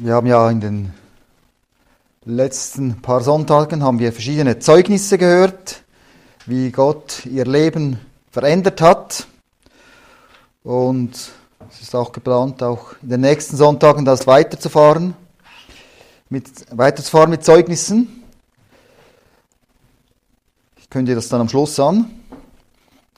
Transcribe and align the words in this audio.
Wir 0.00 0.14
haben 0.14 0.28
ja 0.28 0.48
in 0.48 0.60
den 0.60 0.94
letzten 2.24 3.02
paar 3.02 3.20
Sonntagen 3.20 3.82
haben 3.82 3.98
wir 3.98 4.12
verschiedene 4.12 4.60
Zeugnisse 4.60 5.18
gehört, 5.18 5.82
wie 6.46 6.70
Gott 6.70 7.26
ihr 7.26 7.44
Leben 7.44 7.98
verändert 8.30 8.80
hat. 8.80 9.26
Und 10.62 11.32
es 11.68 11.80
ist 11.80 11.96
auch 11.96 12.12
geplant, 12.12 12.62
auch 12.62 12.92
in 13.02 13.08
den 13.08 13.22
nächsten 13.22 13.56
Sonntagen 13.56 14.04
das 14.04 14.28
weiterzufahren, 14.28 15.14
mit, 16.28 16.46
weiterzufahren 16.70 17.30
mit 17.30 17.44
Zeugnissen. 17.44 18.22
Ich 20.76 20.88
kündige 20.88 21.16
das 21.16 21.28
dann 21.28 21.40
am 21.40 21.48
Schluss 21.48 21.80
an. 21.80 22.08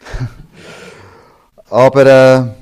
Aber 1.69 2.07
äh, 2.07 2.60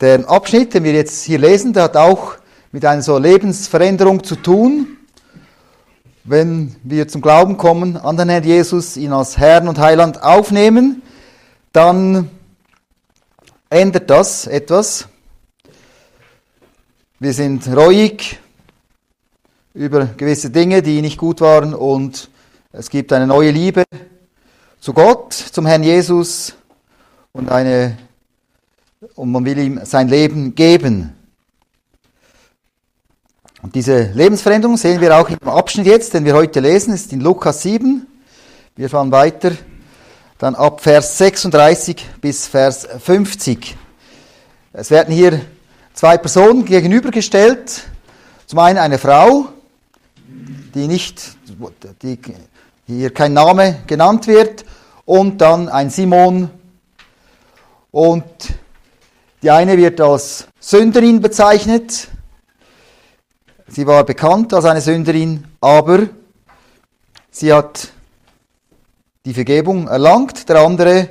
der 0.00 0.28
Abschnitt, 0.28 0.74
den 0.74 0.84
wir 0.84 0.92
jetzt 0.92 1.24
hier 1.24 1.38
lesen, 1.38 1.72
der 1.72 1.84
hat 1.84 1.96
auch 1.96 2.34
mit 2.72 2.84
einer 2.84 3.02
so 3.02 3.18
Lebensveränderung 3.18 4.24
zu 4.24 4.36
tun. 4.36 4.96
Wenn 6.24 6.74
wir 6.82 7.06
zum 7.06 7.20
Glauben 7.20 7.56
kommen, 7.56 7.96
an 7.96 8.16
den 8.16 8.28
Herrn 8.28 8.42
Jesus, 8.42 8.96
ihn 8.96 9.12
als 9.12 9.38
Herrn 9.38 9.68
und 9.68 9.78
Heiland 9.78 10.22
aufnehmen, 10.22 11.02
dann 11.72 12.30
ändert 13.70 14.10
das 14.10 14.46
etwas. 14.46 15.08
Wir 17.20 17.32
sind 17.32 17.66
reuig 17.74 18.40
über 19.72 20.06
gewisse 20.06 20.50
Dinge, 20.50 20.82
die 20.82 21.00
nicht 21.00 21.18
gut 21.18 21.40
waren 21.40 21.74
und 21.74 22.28
es 22.72 22.90
gibt 22.90 23.12
eine 23.12 23.26
neue 23.26 23.52
Liebe 23.52 23.84
zu 24.80 24.92
Gott, 24.92 25.32
zum 25.32 25.64
Herrn 25.64 25.82
Jesus 25.82 26.54
und 27.32 27.50
eine 27.50 27.96
und 29.14 29.30
man 29.30 29.44
will 29.44 29.58
ihm 29.58 29.80
sein 29.84 30.08
Leben 30.08 30.54
geben. 30.54 31.12
Und 33.62 33.74
diese 33.74 34.12
Lebensveränderung 34.12 34.76
sehen 34.76 35.00
wir 35.00 35.16
auch 35.16 35.28
im 35.28 35.48
Abschnitt 35.48 35.86
jetzt, 35.86 36.14
den 36.14 36.24
wir 36.24 36.34
heute 36.34 36.60
lesen, 36.60 36.94
ist 36.94 37.12
in 37.12 37.20
Lukas 37.20 37.62
7. 37.62 38.06
Wir 38.76 38.90
fahren 38.90 39.10
weiter, 39.10 39.52
dann 40.38 40.54
ab 40.54 40.80
Vers 40.80 41.18
36 41.18 42.04
bis 42.20 42.46
Vers 42.46 42.86
50. 42.98 43.76
Es 44.72 44.90
werden 44.90 45.14
hier 45.14 45.40
zwei 45.94 46.18
Personen 46.18 46.64
gegenübergestellt. 46.64 47.84
Zum 48.46 48.58
einen 48.58 48.78
eine 48.78 48.98
Frau, 48.98 49.46
die 50.74 50.86
nicht, 50.86 51.36
die 52.02 52.18
hier 52.86 53.12
kein 53.12 53.32
Name 53.32 53.78
genannt 53.86 54.26
wird, 54.26 54.64
und 55.06 55.40
dann 55.40 55.68
ein 55.68 55.88
Simon. 55.88 56.50
Und 57.90 58.24
die 59.46 59.52
eine 59.52 59.76
wird 59.76 60.00
als 60.00 60.48
Sünderin 60.58 61.20
bezeichnet. 61.20 62.08
Sie 63.68 63.86
war 63.86 64.02
bekannt 64.02 64.52
als 64.52 64.64
eine 64.64 64.80
Sünderin, 64.80 65.44
aber 65.60 66.08
sie 67.30 67.52
hat 67.52 67.92
die 69.24 69.34
Vergebung 69.34 69.86
erlangt. 69.86 70.48
Der 70.48 70.56
andere 70.62 71.10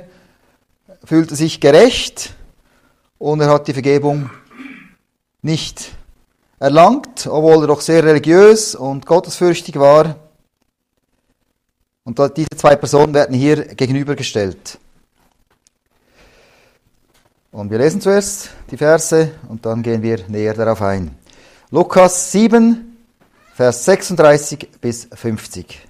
fühlte 1.02 1.34
sich 1.34 1.62
gerecht 1.62 2.34
und 3.16 3.40
er 3.40 3.48
hat 3.48 3.68
die 3.68 3.72
Vergebung 3.72 4.28
nicht 5.40 5.92
erlangt, 6.58 7.26
obwohl 7.26 7.64
er 7.64 7.68
doch 7.68 7.80
sehr 7.80 8.04
religiös 8.04 8.74
und 8.74 9.06
gottesfürchtig 9.06 9.78
war. 9.78 10.14
Und 12.04 12.20
diese 12.36 12.50
zwei 12.54 12.76
Personen 12.76 13.14
werden 13.14 13.34
hier 13.34 13.64
gegenübergestellt. 13.64 14.78
Und 17.56 17.70
wir 17.70 17.78
lesen 17.78 18.02
zuerst 18.02 18.50
die 18.70 18.76
Verse 18.76 19.30
und 19.48 19.64
dann 19.64 19.82
gehen 19.82 20.02
wir 20.02 20.28
näher 20.28 20.52
darauf 20.52 20.82
ein. 20.82 21.16
Lukas 21.70 22.30
7, 22.30 22.98
Vers 23.54 23.86
36 23.86 24.68
bis 24.78 25.08
50. 25.10 25.88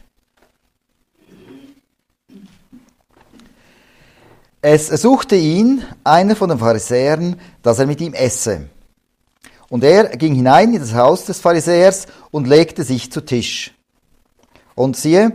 Es 4.62 4.86
suchte 4.86 5.34
ihn 5.34 5.82
einer 6.04 6.36
von 6.36 6.50
den 6.50 6.60
Pharisäern, 6.60 7.34
dass 7.62 7.80
er 7.80 7.86
mit 7.86 8.00
ihm 8.00 8.14
esse. 8.14 8.68
Und 9.68 9.82
er 9.82 10.16
ging 10.16 10.36
hinein 10.36 10.72
in 10.72 10.78
das 10.78 10.94
Haus 10.94 11.24
des 11.24 11.40
Pharisäers 11.40 12.06
und 12.30 12.46
legte 12.46 12.84
sich 12.84 13.10
zu 13.10 13.22
Tisch. 13.22 13.74
Und 14.76 14.96
siehe, 14.96 15.32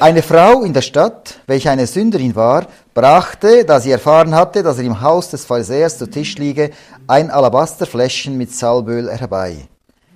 eine 0.00 0.22
Frau 0.22 0.62
in 0.62 0.72
der 0.72 0.82
Stadt, 0.82 1.40
welche 1.46 1.70
eine 1.70 1.86
Sünderin 1.86 2.34
war, 2.34 2.66
brachte, 2.94 3.64
da 3.64 3.80
sie 3.80 3.90
erfahren 3.90 4.34
hatte, 4.34 4.62
dass 4.62 4.78
er 4.78 4.84
im 4.84 5.00
Haus 5.00 5.30
des 5.30 5.44
Pharisäers 5.44 5.98
zu 5.98 6.08
Tisch 6.08 6.36
liege, 6.36 6.70
ein 7.06 7.30
Alabasterfläschchen 7.30 8.36
mit 8.36 8.52
Salböl 8.52 9.10
herbei, 9.10 9.68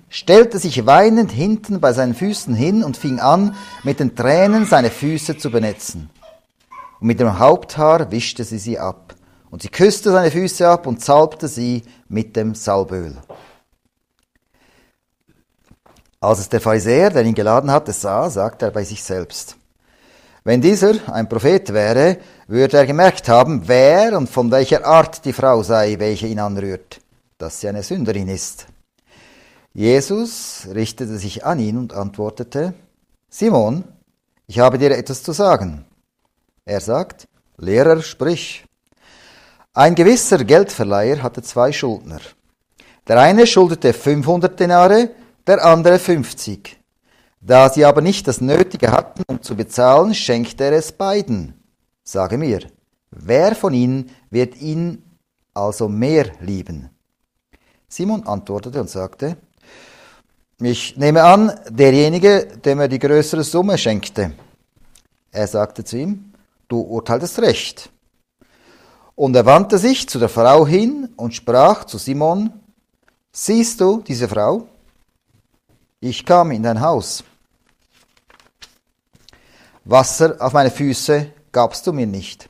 stellte 0.09 0.59
sich 0.59 0.85
weinend 0.85 1.31
hinten 1.31 1.79
bei 1.79 1.93
seinen 1.93 2.15
Füßen 2.15 2.55
hin 2.55 2.83
und 2.83 2.97
fing 2.97 3.19
an, 3.19 3.55
mit 3.83 3.99
den 3.99 4.15
Tränen 4.15 4.65
seine 4.65 4.89
Füße 4.89 5.37
zu 5.37 5.51
benetzen. 5.51 6.09
Und 6.99 7.07
mit 7.07 7.19
dem 7.19 7.37
Haupthaar 7.37 8.11
wischte 8.11 8.43
sie 8.43 8.57
sie 8.57 8.79
ab. 8.79 9.13
Und 9.51 9.61
sie 9.61 9.69
küsste 9.69 10.11
seine 10.11 10.31
Füße 10.31 10.67
ab 10.67 10.87
und 10.87 11.03
salbte 11.03 11.47
sie 11.47 11.83
mit 12.07 12.35
dem 12.35 12.55
Salböl. 12.55 13.17
Als 16.19 16.39
es 16.39 16.49
der 16.49 16.59
Pharisäer, 16.59 17.11
der 17.11 17.23
ihn 17.23 17.35
geladen 17.35 17.69
hatte, 17.69 17.93
sah, 17.93 18.29
sagte 18.29 18.65
er 18.65 18.71
bei 18.71 18.83
sich 18.83 19.03
selbst, 19.03 19.57
wenn 20.45 20.61
dieser 20.61 21.11
ein 21.11 21.27
Prophet 21.27 21.73
wäre, 21.73 22.17
würde 22.47 22.77
er 22.77 22.85
gemerkt 22.85 23.27
haben, 23.27 23.67
wer 23.67 24.15
und 24.15 24.29
von 24.29 24.51
welcher 24.51 24.85
Art 24.85 25.25
die 25.25 25.33
Frau 25.33 25.63
sei, 25.63 25.95
welche 25.97 26.27
ihn 26.27 26.39
anrührt, 26.39 27.01
dass 27.39 27.59
sie 27.59 27.67
eine 27.67 27.81
Sünderin 27.81 28.27
ist. 28.27 28.67
Jesus 29.73 30.67
richtete 30.73 31.17
sich 31.17 31.43
an 31.43 31.59
ihn 31.59 31.77
und 31.77 31.93
antwortete, 31.93 32.75
Simon, 33.27 33.83
ich 34.45 34.59
habe 34.59 34.77
dir 34.77 34.91
etwas 34.91 35.23
zu 35.23 35.31
sagen. 35.31 35.83
Er 36.63 36.79
sagt, 36.79 37.27
Lehrer, 37.57 38.03
sprich. 38.03 38.65
Ein 39.73 39.95
gewisser 39.95 40.43
Geldverleiher 40.43 41.23
hatte 41.23 41.41
zwei 41.41 41.71
Schuldner. 41.71 42.21
Der 43.07 43.19
eine 43.19 43.47
schuldete 43.47 43.93
500 43.93 44.59
Denare, 44.59 45.09
der 45.47 45.65
andere 45.65 45.97
50. 45.97 46.77
Da 47.45 47.69
sie 47.69 47.85
aber 47.85 48.01
nicht 48.01 48.27
das 48.27 48.41
Nötige 48.41 48.91
hatten, 48.91 49.21
um 49.27 49.39
zu 49.39 49.55
bezahlen, 49.55 50.15
schenkte 50.15 50.63
er 50.63 50.71
es 50.71 50.91
beiden. 50.91 51.53
Sage 52.03 52.39
mir, 52.39 52.61
wer 53.11 53.53
von 53.53 53.71
ihnen 53.71 54.09
wird 54.31 54.59
ihn 54.59 55.03
also 55.53 55.87
mehr 55.87 56.31
lieben? 56.39 56.89
Simon 57.87 58.25
antwortete 58.25 58.81
und 58.81 58.89
sagte, 58.89 59.37
ich 60.59 60.97
nehme 60.97 61.23
an, 61.23 61.53
derjenige, 61.69 62.47
dem 62.65 62.79
er 62.79 62.87
die 62.87 62.97
größere 62.97 63.43
Summe 63.43 63.77
schenkte. 63.77 64.33
Er 65.31 65.45
sagte 65.45 65.83
zu 65.83 65.97
ihm, 65.97 66.33
du 66.67 66.79
urteiltest 66.81 67.37
recht. 67.39 67.91
Und 69.13 69.35
er 69.35 69.45
wandte 69.45 69.77
sich 69.77 70.09
zu 70.09 70.17
der 70.17 70.29
Frau 70.29 70.65
hin 70.65 71.09
und 71.15 71.35
sprach 71.35 71.83
zu 71.83 71.99
Simon, 71.99 72.51
siehst 73.31 73.81
du 73.81 74.01
diese 74.01 74.27
Frau? 74.27 74.67
Ich 75.99 76.25
kam 76.25 76.49
in 76.49 76.63
dein 76.63 76.81
Haus 76.81 77.23
Wasser 79.87 80.37
auf 80.39 80.53
meine 80.53 80.71
Füße 80.71 81.27
gabst 81.51 81.85
du 81.85 81.93
mir 81.93 82.07
nicht. 82.07 82.49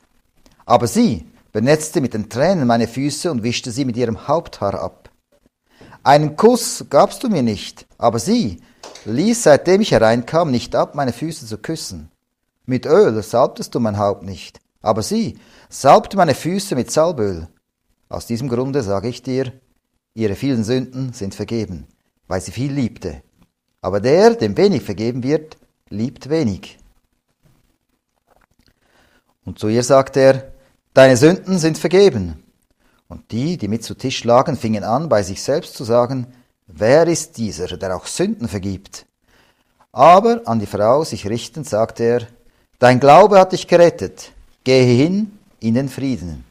Aber 0.64 0.86
sie 0.86 1.26
benetzte 1.52 2.00
mit 2.00 2.14
den 2.14 2.30
Tränen 2.30 2.66
meine 2.66 2.88
Füße 2.88 3.30
und 3.30 3.42
wischte 3.42 3.70
sie 3.70 3.84
mit 3.84 3.98
ihrem 3.98 4.26
Haupthaar 4.26 4.74
ab. 4.74 5.10
Einen 6.02 6.36
Kuss 6.36 6.86
gabst 6.88 7.22
du 7.22 7.28
mir 7.28 7.42
nicht, 7.42 7.86
aber 7.98 8.18
sie 8.18 8.62
ließ, 9.04 9.42
seitdem 9.42 9.82
ich 9.82 9.92
hereinkam, 9.92 10.50
nicht 10.50 10.74
ab, 10.74 10.94
meine 10.94 11.12
Füße 11.12 11.44
zu 11.44 11.58
küssen. 11.58 12.10
Mit 12.64 12.86
Öl 12.86 13.22
salbtest 13.22 13.74
du 13.74 13.80
mein 13.80 13.98
Haupt 13.98 14.22
nicht, 14.22 14.58
aber 14.80 15.02
sie 15.02 15.38
salbte 15.68 16.16
meine 16.16 16.34
Füße 16.34 16.74
mit 16.74 16.90
Salböl. 16.90 17.48
Aus 18.08 18.26
diesem 18.26 18.48
Grunde 18.48 18.82
sage 18.82 19.08
ich 19.08 19.22
dir, 19.22 19.52
ihre 20.14 20.36
vielen 20.36 20.64
Sünden 20.64 21.12
sind 21.12 21.34
vergeben, 21.34 21.86
weil 22.28 22.40
sie 22.40 22.52
viel 22.52 22.72
liebte. 22.72 23.22
Aber 23.82 24.00
der, 24.00 24.36
dem 24.36 24.56
wenig 24.56 24.82
vergeben 24.82 25.22
wird, 25.22 25.58
liebt 25.90 26.30
wenig. 26.30 26.78
Und 29.46 29.58
zu 29.58 29.68
ihr 29.68 29.82
sagte 29.82 30.20
er, 30.20 30.52
Deine 30.92 31.16
Sünden 31.16 31.58
sind 31.58 31.78
vergeben. 31.78 32.42
Und 33.08 33.30
die, 33.30 33.56
die 33.58 33.68
mit 33.68 33.84
zu 33.84 33.94
Tisch 33.94 34.24
lagen, 34.24 34.56
fingen 34.56 34.82
an, 34.82 35.08
bei 35.08 35.22
sich 35.22 35.42
selbst 35.42 35.74
zu 35.74 35.84
sagen, 35.84 36.26
Wer 36.66 37.06
ist 37.06 37.36
dieser, 37.36 37.76
der 37.76 37.96
auch 37.96 38.06
Sünden 38.06 38.48
vergibt? 38.48 39.06
Aber 39.92 40.42
an 40.46 40.58
die 40.58 40.66
Frau 40.66 41.04
sich 41.04 41.26
richtend 41.28 41.68
sagte 41.68 42.02
er, 42.02 42.22
Dein 42.78 42.98
Glaube 42.98 43.38
hat 43.38 43.52
dich 43.52 43.68
gerettet, 43.68 44.32
gehe 44.64 44.84
hin 44.84 45.38
in 45.60 45.74
den 45.74 45.88
Frieden. 45.88 46.44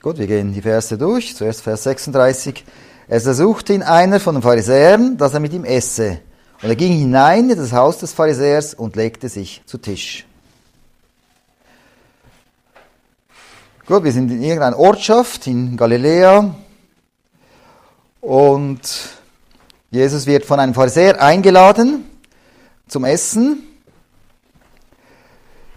Gut, 0.00 0.18
wir 0.18 0.26
gehen 0.26 0.52
die 0.52 0.62
Verse 0.62 0.96
durch. 0.98 1.36
Zuerst 1.36 1.62
Vers 1.62 1.84
36. 1.84 2.64
Es 3.06 3.26
ersuchte 3.26 3.72
ihn 3.72 3.82
einer 3.82 4.18
von 4.18 4.34
den 4.34 4.42
Pharisäern, 4.42 5.16
dass 5.16 5.34
er 5.34 5.40
mit 5.40 5.52
ihm 5.52 5.64
esse. 5.64 6.20
Und 6.64 6.70
er 6.70 6.76
ging 6.76 6.92
hinein 6.92 7.50
in 7.50 7.58
das 7.58 7.74
Haus 7.74 7.98
des 7.98 8.14
Pharisäers 8.14 8.72
und 8.72 8.96
legte 8.96 9.28
sich 9.28 9.60
zu 9.66 9.76
Tisch. 9.76 10.24
Gut, 13.84 14.02
wir 14.02 14.12
sind 14.12 14.30
in 14.30 14.42
irgendeiner 14.42 14.78
Ortschaft 14.78 15.46
in 15.46 15.76
Galiläa 15.76 16.54
und 18.22 18.80
Jesus 19.90 20.24
wird 20.24 20.46
von 20.46 20.58
einem 20.58 20.72
Pharisäer 20.72 21.20
eingeladen 21.20 22.06
zum 22.88 23.04
Essen. 23.04 23.58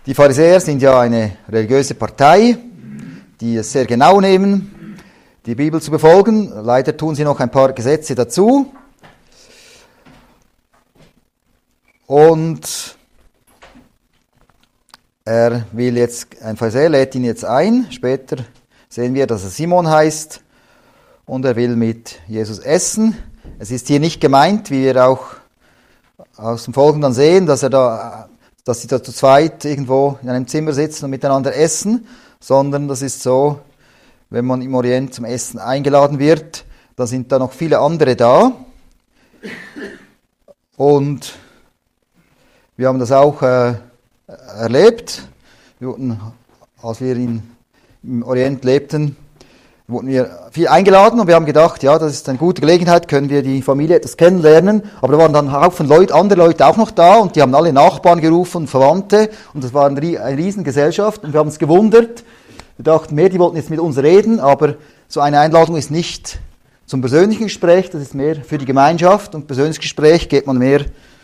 Die 0.05 0.13
Pharisäer 0.13 0.61
sind 0.61 0.81
ja 0.81 1.01
eine 1.01 1.33
religiöse 1.49 1.95
Partei, 1.95 2.57
die 3.41 3.57
es 3.57 3.73
sehr 3.73 3.85
genau 3.85 4.21
nehmen, 4.21 4.95
die 5.45 5.55
Bibel 5.55 5.81
zu 5.81 5.91
befolgen. 5.91 6.49
Leider 6.63 6.95
tun 6.95 7.13
sie 7.13 7.25
noch 7.25 7.41
ein 7.41 7.51
paar 7.51 7.73
Gesetze 7.73 8.15
dazu. 8.15 8.71
Und 12.07 12.95
er 15.25 15.65
will 15.73 15.97
jetzt, 15.97 16.41
ein 16.41 16.55
Pharisäer 16.55 16.87
lädt 16.87 17.13
ihn 17.15 17.25
jetzt 17.25 17.43
ein. 17.43 17.87
Später 17.91 18.37
sehen 18.87 19.13
wir, 19.13 19.27
dass 19.27 19.43
er 19.43 19.49
Simon 19.49 19.89
heißt. 19.89 20.41
Und 21.25 21.43
er 21.43 21.57
will 21.57 21.75
mit 21.75 22.21
Jesus 22.29 22.59
essen. 22.59 23.17
Es 23.59 23.71
ist 23.71 23.87
hier 23.87 23.99
nicht 23.99 24.21
gemeint, 24.21 24.71
wie 24.71 24.83
wir 24.83 25.05
auch 25.05 25.25
aus 26.37 26.63
dem 26.63 26.73
Folgenden 26.73 27.11
sehen, 27.11 27.45
dass 27.45 27.63
er 27.63 27.71
da, 27.71 28.29
dass 28.63 28.81
sie 28.81 28.87
da 28.87 29.03
zu 29.03 29.11
zweit 29.11 29.65
irgendwo 29.65 30.17
in 30.23 30.29
einem 30.29 30.47
Zimmer 30.47 30.71
sitzen 30.71 31.05
und 31.05 31.11
miteinander 31.11 31.53
essen, 31.53 32.07
sondern 32.39 32.87
das 32.87 33.01
ist 33.01 33.21
so, 33.21 33.59
wenn 34.29 34.45
man 34.45 34.61
im 34.61 34.73
Orient 34.75 35.13
zum 35.13 35.25
Essen 35.25 35.59
eingeladen 35.59 36.19
wird, 36.19 36.63
dann 36.95 37.07
sind 37.07 37.33
da 37.33 37.37
noch 37.37 37.51
viele 37.51 37.79
andere 37.79 38.15
da. 38.15 38.53
Und 40.77 41.33
wir 42.77 42.87
haben 42.87 42.99
das 42.99 43.11
auch 43.11 43.41
äh, 43.41 43.73
erlebt. 44.59 45.23
Wir 45.79 45.87
wurden, 45.89 46.19
als 46.79 47.01
wir 47.01 47.15
in, 47.15 47.41
im 48.03 48.21
Orient 48.21 48.63
lebten, 48.63 49.15
wurden 49.87 50.09
wir 50.09 50.29
viel 50.51 50.67
eingeladen 50.67 51.19
und 51.19 51.25
wir 51.25 51.33
haben 51.33 51.47
gedacht, 51.47 51.81
ja, 51.81 51.97
das 51.97 52.13
ist 52.13 52.29
eine 52.29 52.37
gute 52.37 52.61
Gelegenheit, 52.61 53.07
können 53.07 53.31
wir 53.31 53.41
die 53.41 53.63
Familie 53.63 53.95
etwas 53.95 54.15
kennenlernen. 54.15 54.83
Aber 55.01 55.13
da 55.13 55.17
waren 55.17 55.33
dann 55.33 55.51
Haufen 55.51 55.87
Leute, 55.87 56.13
andere 56.13 56.39
Leute 56.39 56.67
auch 56.67 56.77
noch 56.77 56.91
da 56.91 57.15
und 57.15 57.35
die 57.35 57.41
haben 57.41 57.55
alle 57.55 57.73
Nachbarn 57.73 58.21
gerufen, 58.21 58.67
Verwandte 58.67 59.31
und 59.55 59.63
das 59.63 59.73
war 59.73 59.87
eine 59.87 60.37
Riesengesellschaft 60.37 61.23
und 61.23 61.33
wir 61.33 61.39
haben 61.39 61.47
uns 61.47 61.57
gewundert. 61.57 62.23
Wir 62.77 62.83
dachten 62.83 63.15
mehr, 63.15 63.29
die 63.29 63.39
wollten 63.39 63.57
jetzt 63.57 63.71
mit 63.71 63.79
uns 63.79 63.97
reden, 63.97 64.39
aber 64.39 64.75
so 65.07 65.19
eine 65.19 65.39
Einladung 65.39 65.77
ist 65.77 65.89
nicht 65.89 66.37
zum 66.85 67.01
persönlichen 67.01 67.45
Gespräch, 67.45 67.89
das 67.89 68.03
ist 68.03 68.13
mehr 68.13 68.35
für 68.35 68.59
die 68.59 68.65
Gemeinschaft 68.65 69.33
und 69.33 69.47
persönliches 69.47 69.79
Gespräch 69.79 70.29
geht 70.29 70.45
man 70.45 70.59
mehr 70.59 70.81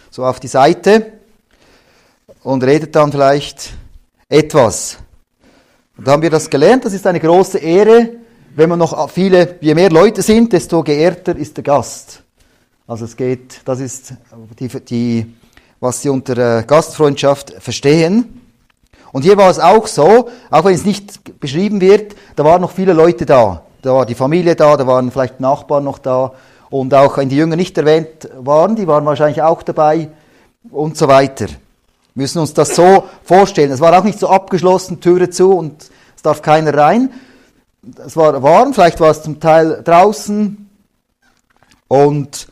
so 0.09 0.25
auf 0.25 0.39
die 0.39 0.47
Seite 0.47 1.11
und 2.43 2.63
redet 2.63 2.95
dann 2.95 3.11
vielleicht 3.11 3.73
etwas. 4.29 4.97
Und 5.97 6.07
da 6.07 6.13
haben 6.13 6.21
wir 6.21 6.29
das 6.29 6.49
gelernt, 6.49 6.85
das 6.85 6.93
ist 6.93 7.05
eine 7.07 7.19
große 7.19 7.59
Ehre, 7.59 8.09
wenn 8.55 8.69
man 8.69 8.79
noch 8.79 9.09
viele, 9.09 9.57
je 9.61 9.73
mehr 9.73 9.89
Leute 9.89 10.21
sind, 10.21 10.53
desto 10.53 10.83
geehrter 10.83 11.35
ist 11.35 11.57
der 11.57 11.63
Gast. 11.63 12.23
Also 12.87 13.05
es 13.05 13.15
geht, 13.15 13.61
das 13.65 13.79
ist 13.79 14.13
die, 14.59 14.67
die 14.67 15.33
was 15.79 16.01
sie 16.01 16.07
unter 16.07 16.59
äh, 16.59 16.63
Gastfreundschaft 16.63 17.55
verstehen. 17.59 18.41
Und 19.11 19.23
hier 19.23 19.35
war 19.35 19.49
es 19.49 19.59
auch 19.59 19.85
so, 19.85 20.29
auch 20.49 20.63
wenn 20.63 20.73
es 20.73 20.85
nicht 20.85 21.39
beschrieben 21.41 21.81
wird, 21.81 22.15
da 22.37 22.45
waren 22.45 22.61
noch 22.61 22.71
viele 22.71 22.93
Leute 22.93 23.25
da. 23.25 23.63
Da 23.81 23.93
war 23.93 24.05
die 24.05 24.15
Familie 24.15 24.55
da, 24.55 24.77
da 24.77 24.87
waren 24.87 25.11
vielleicht 25.11 25.41
Nachbarn 25.41 25.83
noch 25.83 25.99
da 25.99 26.31
und 26.69 26.93
auch 26.93 27.17
wenn 27.17 27.27
die 27.27 27.35
Jünger 27.35 27.57
nicht 27.57 27.77
erwähnt 27.77 28.29
waren, 28.37 28.77
die 28.77 28.87
waren 28.87 29.05
wahrscheinlich 29.05 29.41
auch 29.41 29.61
dabei 29.61 30.07
und 30.71 30.97
so 30.97 31.09
weiter. 31.09 31.47
Wir 32.15 32.21
müssen 32.21 32.39
uns 32.39 32.53
das 32.53 32.75
so 32.75 33.05
vorstellen. 33.23 33.71
Es 33.71 33.79
war 33.79 33.97
auch 33.97 34.03
nicht 34.03 34.19
so 34.19 34.29
abgeschlossen, 34.29 35.01
Türe 35.01 35.31
zu 35.31 35.51
und 35.51 35.89
es 36.15 36.21
darf 36.21 36.43
keiner 36.43 36.77
rein. 36.77 37.11
Es 38.05 38.15
war 38.15 38.43
warm, 38.43 38.73
vielleicht 38.73 38.99
war 38.99 39.09
es 39.09 39.23
zum 39.23 39.39
Teil 39.39 39.81
draußen 39.83 40.69
und, 41.87 42.47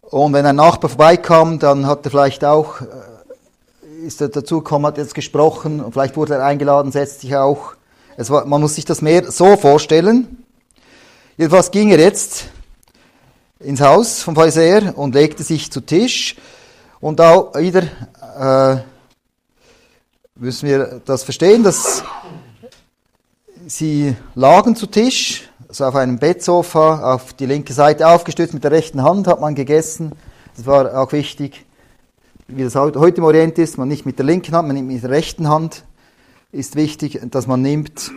und 0.00 0.32
wenn 0.32 0.46
ein 0.46 0.56
Nachbar 0.56 0.88
vorbeikam, 0.88 1.58
dann 1.58 1.86
hat 1.86 2.06
er 2.06 2.10
vielleicht 2.10 2.44
auch, 2.44 2.80
äh, 2.80 4.06
ist 4.06 4.20
er 4.20 4.28
dazugekommen, 4.28 4.86
hat 4.86 4.98
jetzt 4.98 5.14
gesprochen 5.14 5.80
und 5.80 5.92
vielleicht 5.92 6.16
wurde 6.16 6.34
er 6.34 6.44
eingeladen, 6.44 6.90
setzt 6.90 7.20
sich 7.20 7.36
auch. 7.36 7.74
Es 8.16 8.30
war, 8.30 8.46
man 8.46 8.60
muss 8.60 8.74
sich 8.74 8.84
das 8.84 9.02
mehr 9.02 9.30
so 9.30 9.56
vorstellen. 9.56 10.44
Jedenfalls 11.36 11.70
ging 11.70 11.90
er 11.90 11.98
jetzt 11.98 12.48
ins 13.60 13.80
Haus 13.80 14.22
vom 14.22 14.34
Pharisäer 14.34 14.96
und 14.96 15.14
legte 15.14 15.42
sich 15.42 15.70
zu 15.70 15.82
Tisch 15.82 16.36
und 17.00 17.20
auch 17.20 17.54
wieder 17.54 17.82
äh, 18.38 18.82
müssen 20.34 20.68
wir 20.68 21.00
das 21.04 21.22
verstehen, 21.22 21.62
dass 21.62 22.02
sie 23.66 24.16
lagen 24.34 24.76
zu 24.76 24.86
Tisch, 24.86 25.48
also 25.68 25.84
auf 25.84 25.94
einem 25.94 26.18
Bettsofa, 26.18 27.14
auf 27.14 27.34
die 27.34 27.46
linke 27.46 27.72
Seite 27.72 28.08
aufgestützt, 28.08 28.54
mit 28.54 28.64
der 28.64 28.70
rechten 28.70 29.02
Hand 29.02 29.26
hat 29.26 29.40
man 29.40 29.54
gegessen. 29.54 30.12
Das 30.56 30.66
war 30.66 30.98
auch 30.98 31.12
wichtig, 31.12 31.66
wie 32.48 32.64
das 32.64 32.74
heute 32.74 33.18
im 33.18 33.24
Orient 33.24 33.58
ist, 33.58 33.78
man 33.78 33.88
nicht 33.88 34.06
mit 34.06 34.18
der 34.18 34.26
linken 34.26 34.54
Hand, 34.54 34.68
man 34.68 34.76
nimmt 34.76 34.88
mit 34.88 35.02
der 35.02 35.10
rechten 35.10 35.48
Hand, 35.48 35.84
ist 36.50 36.76
wichtig, 36.76 37.20
dass 37.30 37.46
man 37.46 37.62
nimmt. 37.62 38.10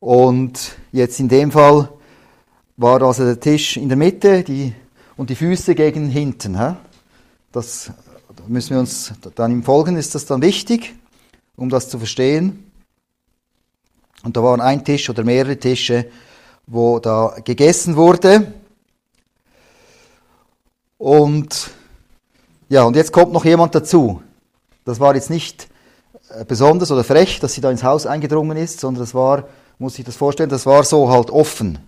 Und 0.00 0.76
jetzt 0.92 1.20
in 1.20 1.28
dem 1.28 1.52
Fall 1.52 1.90
war 2.78 3.02
also 3.02 3.24
der 3.24 3.38
Tisch 3.38 3.76
in 3.76 3.88
der 3.88 3.98
Mitte 3.98 4.42
die, 4.42 4.72
und 5.18 5.28
die 5.28 5.34
Füße 5.34 5.74
gegen 5.74 6.08
hinten. 6.08 6.58
Das 7.52 7.90
müssen 8.46 8.70
wir 8.70 8.78
uns 8.78 9.12
dann 9.34 9.50
im 9.50 9.62
Folgen 9.64 9.96
ist 9.96 10.14
das 10.14 10.24
dann 10.24 10.40
wichtig, 10.40 10.94
um 11.56 11.68
das 11.68 11.88
zu 11.88 11.98
verstehen. 11.98 12.70
Und 14.22 14.36
da 14.36 14.42
waren 14.42 14.60
ein 14.60 14.84
Tisch 14.84 15.10
oder 15.10 15.24
mehrere 15.24 15.56
Tische, 15.56 16.06
wo 16.66 17.00
da 17.00 17.36
gegessen 17.44 17.96
wurde. 17.96 18.52
Und 20.96 21.70
ja, 22.68 22.84
und 22.84 22.94
jetzt 22.94 23.12
kommt 23.12 23.32
noch 23.32 23.44
jemand 23.44 23.74
dazu. 23.74 24.22
Das 24.84 25.00
war 25.00 25.16
jetzt 25.16 25.30
nicht 25.30 25.68
äh, 26.28 26.44
besonders 26.44 26.92
oder 26.92 27.02
frech, 27.02 27.40
dass 27.40 27.54
sie 27.54 27.60
da 27.60 27.70
ins 27.70 27.82
Haus 27.82 28.06
eingedrungen 28.06 28.56
ist, 28.56 28.78
sondern 28.78 29.02
das 29.02 29.14
war, 29.14 29.48
muss 29.78 29.98
ich 29.98 30.04
das 30.04 30.14
vorstellen, 30.14 30.50
das 30.50 30.66
war 30.66 30.84
so 30.84 31.10
halt 31.10 31.30
offen. 31.30 31.80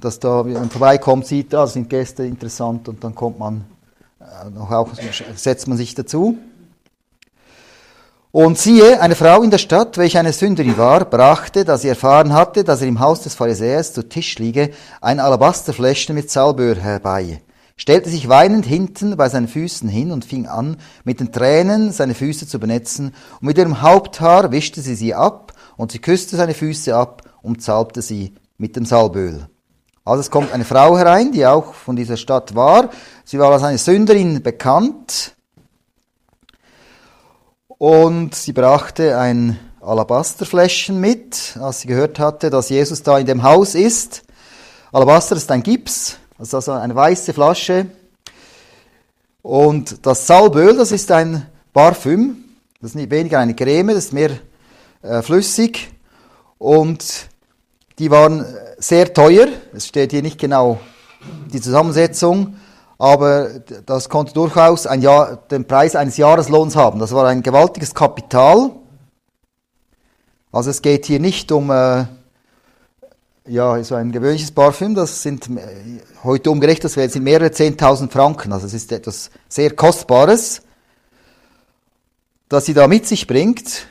Dass 0.00 0.18
da, 0.18 0.46
wenn 0.46 0.54
man 0.54 0.70
vorbeikommt, 0.70 1.26
sieht, 1.26 1.52
da 1.52 1.66
sind 1.66 1.90
Gäste 1.90 2.24
interessant 2.24 2.88
und 2.88 3.04
dann 3.04 3.14
kommt 3.14 3.38
man 3.38 3.64
noch 4.52 4.70
auch 4.70 4.88
setzt 5.34 5.68
man 5.68 5.76
sich 5.76 5.94
dazu. 5.94 6.38
Und 8.34 8.58
siehe, 8.58 9.00
eine 9.00 9.14
Frau 9.14 9.42
in 9.42 9.52
der 9.52 9.58
Stadt, 9.58 9.96
welche 9.96 10.18
eine 10.18 10.32
Sünderin 10.32 10.76
war, 10.76 11.04
brachte, 11.04 11.64
da 11.64 11.78
sie 11.78 11.86
erfahren 11.86 12.32
hatte, 12.32 12.64
dass 12.64 12.80
er 12.80 12.88
im 12.88 12.98
Haus 12.98 13.20
des 13.20 13.36
Pharisäers 13.36 13.92
zu 13.92 14.08
Tisch 14.08 14.38
liege, 14.40 14.70
ein 15.00 15.20
Alabasterfläschchen 15.20 16.16
mit 16.16 16.32
Salböhr 16.32 16.74
herbei, 16.74 17.42
stellte 17.76 18.10
sich 18.10 18.28
weinend 18.28 18.66
hinten 18.66 19.16
bei 19.16 19.28
seinen 19.28 19.46
Füßen 19.46 19.88
hin 19.88 20.10
und 20.10 20.24
fing 20.24 20.46
an, 20.46 20.78
mit 21.04 21.20
den 21.20 21.30
Tränen 21.30 21.92
seine 21.92 22.14
Füße 22.14 22.48
zu 22.48 22.58
benetzen, 22.58 23.14
und 23.40 23.46
mit 23.46 23.56
ihrem 23.56 23.82
Haupthaar 23.82 24.50
wischte 24.50 24.80
sie 24.80 24.96
sie 24.96 25.14
ab, 25.14 25.52
und 25.76 25.92
sie 25.92 26.00
küsste 26.00 26.36
seine 26.36 26.54
Füße 26.54 26.92
ab 26.92 27.22
und 27.40 27.62
salbte 27.62 28.02
sie 28.02 28.34
mit 28.58 28.74
dem 28.74 28.84
Salböl. 28.84 29.46
Also 30.06 30.20
es 30.20 30.30
kommt 30.30 30.52
eine 30.52 30.66
Frau 30.66 30.98
herein, 30.98 31.32
die 31.32 31.46
auch 31.46 31.72
von 31.72 31.96
dieser 31.96 32.18
Stadt 32.18 32.54
war. 32.54 32.90
Sie 33.24 33.38
war 33.38 33.50
als 33.50 33.62
eine 33.62 33.78
Sünderin 33.78 34.42
bekannt. 34.42 35.34
Und 37.78 38.34
sie 38.34 38.52
brachte 38.52 39.18
ein 39.18 39.58
Alabasterfläschchen 39.80 41.00
mit, 41.00 41.56
als 41.58 41.80
sie 41.80 41.88
gehört 41.88 42.18
hatte, 42.18 42.50
dass 42.50 42.68
Jesus 42.68 43.02
da 43.02 43.18
in 43.18 43.26
dem 43.26 43.42
Haus 43.42 43.74
ist. 43.74 44.24
Alabaster 44.92 45.36
ist 45.36 45.50
ein 45.50 45.62
Gips, 45.62 46.18
also 46.38 46.72
eine 46.72 46.94
weiße 46.94 47.32
Flasche. 47.32 47.86
Und 49.40 50.04
das 50.04 50.26
Salböl, 50.26 50.76
das 50.76 50.92
ist 50.92 51.10
ein 51.12 51.46
Parfüm. 51.72 52.44
Das 52.80 52.94
ist 52.94 53.10
weniger 53.10 53.38
eine 53.38 53.54
Creme, 53.54 53.88
das 53.88 54.04
ist 54.04 54.12
mehr 54.12 54.38
äh, 55.00 55.22
flüssig. 55.22 55.92
Und 56.58 57.28
die 57.98 58.10
waren 58.10 58.44
sehr 58.78 59.12
teuer. 59.12 59.48
Es 59.72 59.86
steht 59.86 60.10
hier 60.10 60.22
nicht 60.22 60.38
genau 60.38 60.80
die 61.52 61.60
Zusammensetzung, 61.60 62.56
aber 62.98 63.60
das 63.86 64.08
konnte 64.08 64.32
durchaus 64.34 64.86
ein 64.86 65.02
Jahr, 65.02 65.36
den 65.50 65.66
Preis 65.66 65.96
eines 65.96 66.16
Jahreslohns 66.16 66.76
haben. 66.76 66.98
Das 66.98 67.12
war 67.12 67.26
ein 67.26 67.42
gewaltiges 67.42 67.94
Kapital. 67.94 68.72
Also 70.52 70.70
es 70.70 70.82
geht 70.82 71.06
hier 71.06 71.18
nicht 71.18 71.50
um 71.50 71.70
äh, 71.70 72.04
ja, 73.46 73.82
so 73.82 73.94
ein 73.94 74.12
gewöhnliches 74.12 74.52
Parfüm, 74.52 74.94
das 74.94 75.22
sind 75.22 75.48
äh, 75.50 76.00
heute 76.22 76.50
umgerechnet, 76.50 76.84
das 76.84 76.94
sind 76.94 77.22
mehrere 77.22 77.48
10.000 77.48 78.10
Franken. 78.10 78.52
Also 78.52 78.66
es 78.66 78.74
ist 78.74 78.90
etwas 78.92 79.30
sehr 79.48 79.74
Kostbares, 79.74 80.62
das 82.48 82.66
sie 82.66 82.74
da 82.74 82.86
mit 82.86 83.06
sich 83.06 83.26
bringt. 83.26 83.86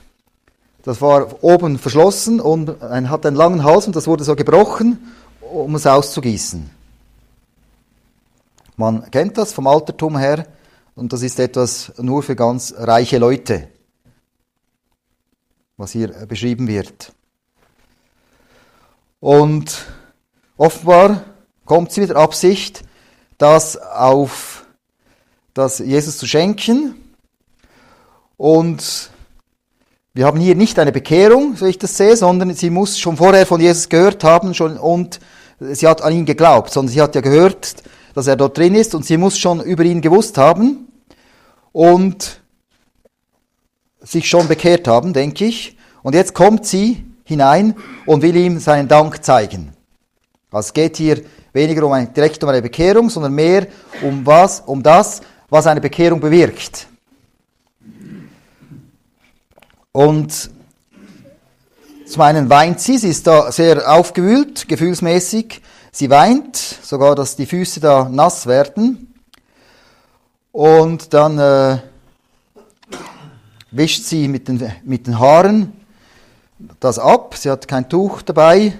Das 0.83 1.01
war 1.01 1.43
oben 1.43 1.79
verschlossen 1.79 2.39
und 2.39 2.81
hat 2.81 3.25
einen 3.25 3.35
langen 3.37 3.63
Hals 3.63 3.87
und 3.87 3.95
das 3.95 4.05
wurde 4.05 4.23
so 4.23 4.35
gebrochen, 4.35 5.13
um 5.39 5.75
es 5.75 5.87
auszugießen. 5.87 6.69
Man 8.75 9.09
kennt 9.09 9.37
das 9.37 9.53
vom 9.53 9.67
Altertum 9.67 10.17
her 10.17 10.45
und 10.95 11.13
das 11.13 11.21
ist 11.21 11.39
etwas 11.39 11.93
nur 11.97 12.21
für 12.21 12.35
ganz 12.35 12.73
reiche 12.77 13.17
Leute, 13.17 13.69
was 15.77 15.91
hier 15.91 16.09
beschrieben 16.27 16.67
wird. 16.67 17.13
Und 19.21 19.85
offenbar 20.57 21.23
kommt 21.63 21.93
sie 21.93 22.01
mit 22.01 22.09
der 22.09 22.17
Absicht, 22.17 22.83
das 23.37 23.77
auf 23.77 24.65
das 25.53 25.79
Jesus 25.79 26.17
zu 26.17 26.27
schenken. 26.27 26.95
Und 28.35 29.11
wir 30.15 30.27
haben 30.27 30.39
hier 30.39 30.55
nicht 30.55 30.77
eine 30.77 30.91
Bekehrung, 30.91 31.55
so 31.55 31.65
ich 31.65 31.79
das 31.79 31.97
sehe, 31.97 32.15
sondern 32.15 32.53
sie 32.53 32.69
muss 32.69 32.99
schon 32.99 33.17
vorher 33.17 33.47
von 33.47 33.59
Jesus 33.59 33.89
gehört 33.89 34.23
haben 34.23 34.53
schon, 34.53 34.77
und 34.77 35.19
sie 35.59 35.87
hat 35.87 36.03
an 36.03 36.13
ihn 36.13 36.25
geglaubt, 36.25 36.71
sondern 36.71 36.93
sie 36.93 37.01
hat 37.01 37.15
ja 37.15 37.21
gehört, 37.21 37.75
dass 38.13 38.27
er 38.27 38.35
dort 38.35 38.55
drin 38.55 38.75
ist 38.75 38.93
und 38.93 39.05
sie 39.05 39.17
muss 39.17 39.39
schon 39.39 39.59
über 39.61 39.83
ihn 39.83 40.01
gewusst 40.01 40.37
haben 40.37 40.87
und 41.71 42.41
sich 44.01 44.29
schon 44.29 44.47
bekehrt 44.47 44.87
haben, 44.87 45.13
denke 45.13 45.45
ich. 45.45 45.77
Und 46.03 46.13
jetzt 46.13 46.35
kommt 46.35 46.67
sie 46.67 47.05
hinein 47.23 47.75
und 48.05 48.21
will 48.21 48.35
ihm 48.35 48.59
seinen 48.59 48.87
Dank 48.87 49.23
zeigen. 49.23 49.73
Also 50.51 50.67
es 50.67 50.73
geht 50.73 50.97
hier 50.97 51.23
weniger 51.53 51.87
um 51.87 51.91
ein, 51.91 52.13
direkt 52.13 52.43
um 52.43 52.49
eine 52.49 52.61
Bekehrung, 52.61 53.09
sondern 53.09 53.33
mehr 53.33 53.65
um 54.03 54.23
was, 54.23 54.59
um 54.59 54.83
das, 54.83 55.21
was 55.49 55.65
eine 55.65 55.81
Bekehrung 55.81 56.19
bewirkt. 56.19 56.87
Und 59.93 60.49
zum 62.07 62.21
einen 62.23 62.49
weint 62.49 62.79
sie, 62.79 62.97
sie 62.97 63.09
ist 63.09 63.27
da 63.27 63.51
sehr 63.51 63.91
aufgewühlt, 63.91 64.67
gefühlsmäßig. 64.67 65.61
Sie 65.91 66.09
weint, 66.09 66.57
sogar 66.57 67.13
dass 67.13 67.35
die 67.35 67.45
Füße 67.45 67.79
da 67.79 68.09
nass 68.09 68.47
werden. 68.47 69.13
Und 70.51 71.13
dann 71.13 71.37
äh, 71.37 71.77
wischt 73.69 74.03
sie 74.05 74.27
mit 74.27 74.47
den, 74.47 74.71
mit 74.83 75.05
den 75.05 75.19
Haaren 75.19 75.73
das 76.79 76.97
ab. 76.97 77.35
Sie 77.37 77.51
hat 77.51 77.67
kein 77.67 77.87
Tuch 77.87 78.23
dabei. 78.23 78.73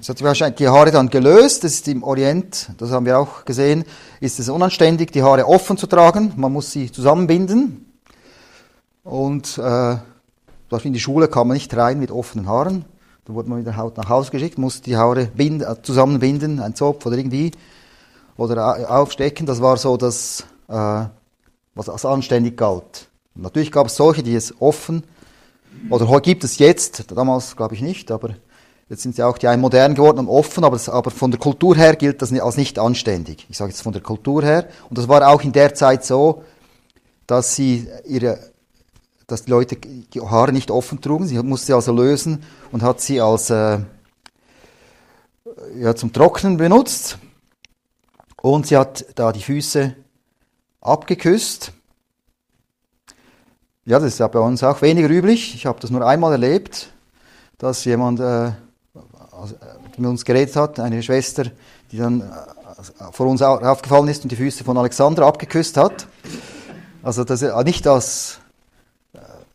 Sie 0.00 0.08
hat 0.08 0.22
wahrscheinlich 0.22 0.58
die 0.58 0.68
Haare 0.68 0.92
dann 0.92 1.10
gelöst. 1.10 1.64
Das 1.64 1.72
ist 1.72 1.88
im 1.88 2.04
Orient, 2.04 2.70
das 2.78 2.92
haben 2.92 3.06
wir 3.06 3.18
auch 3.18 3.44
gesehen, 3.44 3.84
ist 4.20 4.38
es 4.38 4.48
unanständig, 4.48 5.10
die 5.10 5.24
Haare 5.24 5.48
offen 5.48 5.76
zu 5.76 5.88
tragen. 5.88 6.32
Man 6.36 6.52
muss 6.52 6.70
sie 6.70 6.92
zusammenbinden. 6.92 7.91
Und 9.04 9.58
äh, 9.58 9.96
in 10.84 10.92
die 10.92 11.00
Schule 11.00 11.28
kam 11.28 11.48
man 11.48 11.56
nicht 11.56 11.76
rein 11.76 11.98
mit 11.98 12.10
offenen 12.10 12.46
Haaren. 12.46 12.84
Da 13.24 13.34
wurde 13.34 13.48
man 13.48 13.58
mit 13.58 13.66
der 13.66 13.76
Haut 13.76 13.96
nach 13.96 14.08
Hause 14.08 14.30
geschickt, 14.30 14.58
musste 14.58 14.82
die 14.84 14.96
Haare 14.96 15.26
binden, 15.26 15.62
äh, 15.62 15.82
zusammenbinden, 15.82 16.60
ein 16.60 16.74
Zopf 16.74 17.06
oder 17.06 17.16
irgendwie, 17.16 17.52
oder 18.36 18.90
aufstecken. 18.90 19.46
Das 19.46 19.60
war 19.60 19.76
so 19.76 19.96
das, 19.96 20.44
äh, 20.68 21.04
was 21.74 21.88
als 21.88 22.04
anständig 22.04 22.56
galt. 22.56 23.08
Und 23.34 23.42
natürlich 23.42 23.70
gab 23.70 23.86
es 23.86 23.96
solche, 23.96 24.22
die 24.22 24.34
es 24.34 24.54
offen, 24.60 25.04
oder 25.88 26.20
gibt 26.20 26.44
es 26.44 26.58
jetzt, 26.58 27.10
damals 27.10 27.56
glaube 27.56 27.74
ich 27.74 27.80
nicht, 27.80 28.10
aber 28.10 28.30
jetzt 28.88 29.02
sind 29.02 29.16
sie 29.16 29.22
auch 29.22 29.38
die 29.38 29.48
einen 29.48 29.62
modern 29.62 29.94
geworden 29.94 30.18
und 30.18 30.28
offen, 30.28 30.64
aber, 30.64 30.76
das, 30.76 30.88
aber 30.88 31.10
von 31.10 31.30
der 31.30 31.40
Kultur 31.40 31.76
her 31.76 31.96
gilt 31.96 32.20
das 32.20 32.32
als 32.32 32.56
nicht 32.56 32.78
anständig. 32.78 33.46
Ich 33.48 33.56
sage 33.56 33.70
jetzt 33.70 33.80
von 33.80 33.92
der 33.92 34.02
Kultur 34.02 34.42
her. 34.42 34.68
Und 34.90 34.98
das 34.98 35.08
war 35.08 35.26
auch 35.26 35.42
in 35.42 35.52
der 35.52 35.74
Zeit 35.74 36.04
so, 36.04 36.44
dass 37.26 37.56
sie 37.56 37.88
ihre 38.04 38.51
dass 39.32 39.44
die 39.44 39.50
Leute 39.50 39.76
die 39.76 40.20
Haare 40.20 40.52
nicht 40.52 40.70
offen 40.70 41.00
trugen. 41.00 41.26
Sie 41.26 41.42
musste 41.42 41.68
sie 41.68 41.72
also 41.72 41.90
lösen 41.90 42.44
und 42.70 42.82
hat 42.82 43.00
sie 43.00 43.18
als 43.18 43.48
äh, 43.48 43.78
ja, 45.78 45.94
zum 45.94 46.12
Trocknen 46.12 46.58
benutzt. 46.58 47.18
Und 48.42 48.66
sie 48.66 48.76
hat 48.76 49.06
da 49.14 49.32
die 49.32 49.40
Füße 49.40 49.96
abgeküsst. 50.82 51.72
Ja, 53.86 53.98
das 53.98 54.08
ist 54.08 54.18
ja 54.18 54.28
bei 54.28 54.38
uns 54.38 54.62
auch 54.62 54.82
weniger 54.82 55.08
üblich. 55.08 55.54
Ich 55.54 55.64
habe 55.64 55.80
das 55.80 55.90
nur 55.90 56.06
einmal 56.06 56.32
erlebt, 56.32 56.92
dass 57.56 57.86
jemand 57.86 58.20
äh, 58.20 58.52
also, 59.32 59.54
mit 59.96 60.06
uns 60.06 60.26
geredet 60.26 60.54
hat, 60.56 60.78
eine 60.78 61.02
Schwester, 61.02 61.44
die 61.90 61.96
dann 61.96 62.20
äh, 62.20 63.12
vor 63.12 63.28
uns 63.28 63.40
aufgefallen 63.40 64.08
ist 64.08 64.24
und 64.24 64.30
die 64.30 64.36
Füße 64.36 64.62
von 64.62 64.76
Alexander 64.76 65.24
abgeküsst 65.24 65.78
hat. 65.78 66.06
Also 67.02 67.24
das 67.24 67.40
ist 67.40 67.56
nicht 67.64 67.86
als 67.86 68.41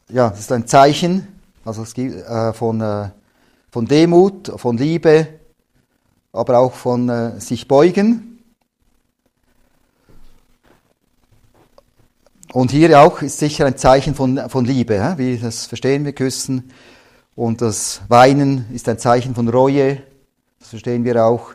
ja, 0.09 0.29
das 0.29 0.39
ist 0.39 0.51
ein 0.51 0.67
Zeichen 0.67 1.37
also 1.67 1.83
es 1.83 1.93
gibt, 1.93 2.15
äh, 2.15 2.53
von, 2.53 2.79
äh, 2.79 3.09
von 3.69 3.85
Demut, 3.85 4.53
von 4.55 4.77
Liebe, 4.77 5.27
aber 6.31 6.59
auch 6.59 6.71
von 6.71 7.09
äh, 7.09 7.41
sich 7.41 7.67
beugen. 7.67 8.39
Und 12.53 12.71
hier 12.71 12.97
auch 13.01 13.21
ist 13.21 13.39
sicher 13.39 13.65
ein 13.65 13.75
Zeichen 13.75 14.15
von, 14.15 14.49
von 14.49 14.63
Liebe, 14.63 15.03
hä? 15.03 15.15
wie 15.17 15.37
das 15.37 15.65
verstehen 15.65 16.05
wir, 16.05 16.13
Küssen. 16.13 16.71
Und 17.35 17.61
das 17.61 17.99
Weinen 18.07 18.67
ist 18.73 18.87
ein 18.87 18.97
Zeichen 18.97 19.35
von 19.35 19.49
Reue, 19.49 20.01
das 20.59 20.69
verstehen 20.69 21.03
wir 21.03 21.25
auch. 21.25 21.49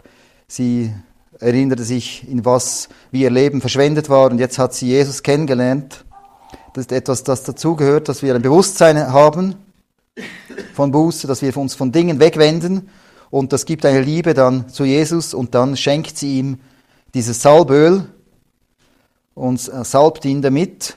Sie 0.47 0.93
erinnerte 1.41 1.85
sich, 1.85 2.29
in 2.29 2.45
was, 2.45 2.91
wie 3.11 3.23
ihr 3.23 3.31
Leben 3.31 3.63
verschwendet 3.63 4.11
war 4.11 4.31
und 4.31 4.39
jetzt 4.39 4.59
hat 4.59 4.75
sie 4.75 4.89
Jesus 4.89 5.23
kennengelernt. 5.23 6.05
Das 6.75 6.87
ist 6.87 6.93
etwas, 6.93 7.23
das 7.23 7.43
dazugehört, 7.43 8.09
dass 8.09 8.23
wir 8.23 8.35
ein 8.35 8.43
Bewusstsein 8.43 9.13
haben 9.13 9.57
von 10.73 10.91
Buße, 10.91 11.27
dass 11.27 11.43
wir 11.43 11.55
uns 11.57 11.75
von 11.75 11.93
Dingen 11.93 12.19
wegwenden 12.19 12.89
und 13.31 13.53
das 13.53 13.65
gibt 13.65 13.87
eine 13.87 14.01
Liebe 14.01 14.35
dann 14.35 14.69
zu 14.69 14.85
Jesus 14.85 15.35
und 15.35 15.55
dann 15.55 15.77
schenkt 15.77 16.19
sie 16.19 16.39
ihm 16.39 16.61
dieses 17.15 17.43
Salböl 17.43 18.07
und 19.35 19.59
salbt 19.59 20.25
ihn 20.25 20.43
damit. 20.43 20.97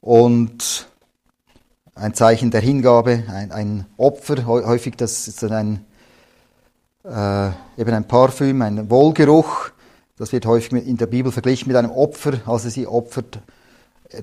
Und 0.00 0.88
ein 1.94 2.14
Zeichen 2.14 2.50
der 2.50 2.60
Hingabe, 2.60 3.24
ein, 3.28 3.52
ein 3.52 3.86
Opfer, 3.96 4.46
häufig 4.46 4.96
das 4.96 5.28
ist 5.28 5.44
ein, 5.44 5.84
äh, 7.04 7.50
eben 7.76 7.94
ein 7.94 8.06
Parfüm, 8.08 8.62
ein 8.62 8.90
Wohlgeruch, 8.90 9.70
das 10.18 10.32
wird 10.32 10.46
häufig 10.46 10.72
in 10.72 10.96
der 10.96 11.06
Bibel 11.06 11.32
verglichen 11.32 11.68
mit 11.68 11.76
einem 11.76 11.90
Opfer, 11.90 12.40
also 12.46 12.68
sie 12.68 12.86
opfert 12.86 13.38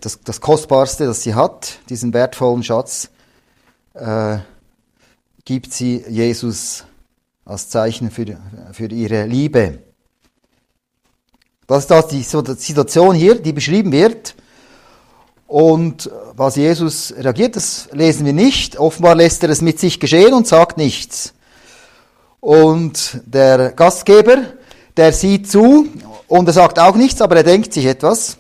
das, 0.02 0.20
das 0.24 0.42
Kostbarste, 0.42 1.06
das 1.06 1.24
sie 1.24 1.36
hat, 1.36 1.80
diesen 1.90 2.14
wertvollen 2.14 2.64
Schatz, 2.64 3.10
äh, 3.94 4.38
gibt 5.46 5.74
sie 5.74 6.04
Jesus 6.10 6.86
als 7.46 7.70
Zeichen 7.70 8.10
für, 8.10 8.38
für 8.74 8.88
ihre 8.88 9.26
Liebe. 9.26 9.80
Das 11.68 11.84
ist 11.84 11.92
das 11.92 12.08
die 12.08 12.24
Situation 12.24 13.16
hier, 13.16 13.36
die 13.36 13.54
beschrieben 13.54 13.92
wird. 13.92 14.36
Und 15.48 16.10
was 16.34 16.56
Jesus 16.56 17.14
reagiert, 17.16 17.56
das 17.56 17.88
lesen 17.92 18.26
wir 18.26 18.34
nicht. 18.34 18.78
Offenbar 18.78 19.16
lässt 19.16 19.44
er 19.44 19.50
es 19.50 19.62
mit 19.62 19.80
sich 19.80 20.00
geschehen 20.00 20.34
und 20.34 20.48
sagt 20.48 20.78
nichts. 20.78 21.34
Und 22.40 23.22
der 23.26 23.72
Gastgeber 23.72 24.46
der 24.98 25.12
sieht 25.12 25.50
zu 25.50 25.88
und 26.28 26.48
er 26.48 26.54
sagt 26.54 26.80
auch 26.80 26.96
nichts, 26.96 27.22
aber 27.22 27.38
er 27.38 27.44
denkt 27.44 27.74
sich 27.74 27.86
etwas. 27.86 28.38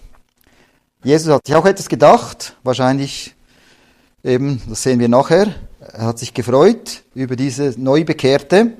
Jesus 1.03 1.31
hat 1.33 1.45
sich 1.45 1.55
auch 1.55 1.65
etwas 1.65 1.89
gedacht, 1.89 2.55
wahrscheinlich 2.63 3.35
eben, 4.23 4.61
das 4.67 4.83
sehen 4.83 4.99
wir 4.99 5.09
nachher. 5.09 5.47
Er 5.79 6.05
hat 6.05 6.19
sich 6.19 6.33
gefreut 6.33 7.03
über 7.13 7.35
diese 7.35 7.73
Neubekehrte. 7.77 8.71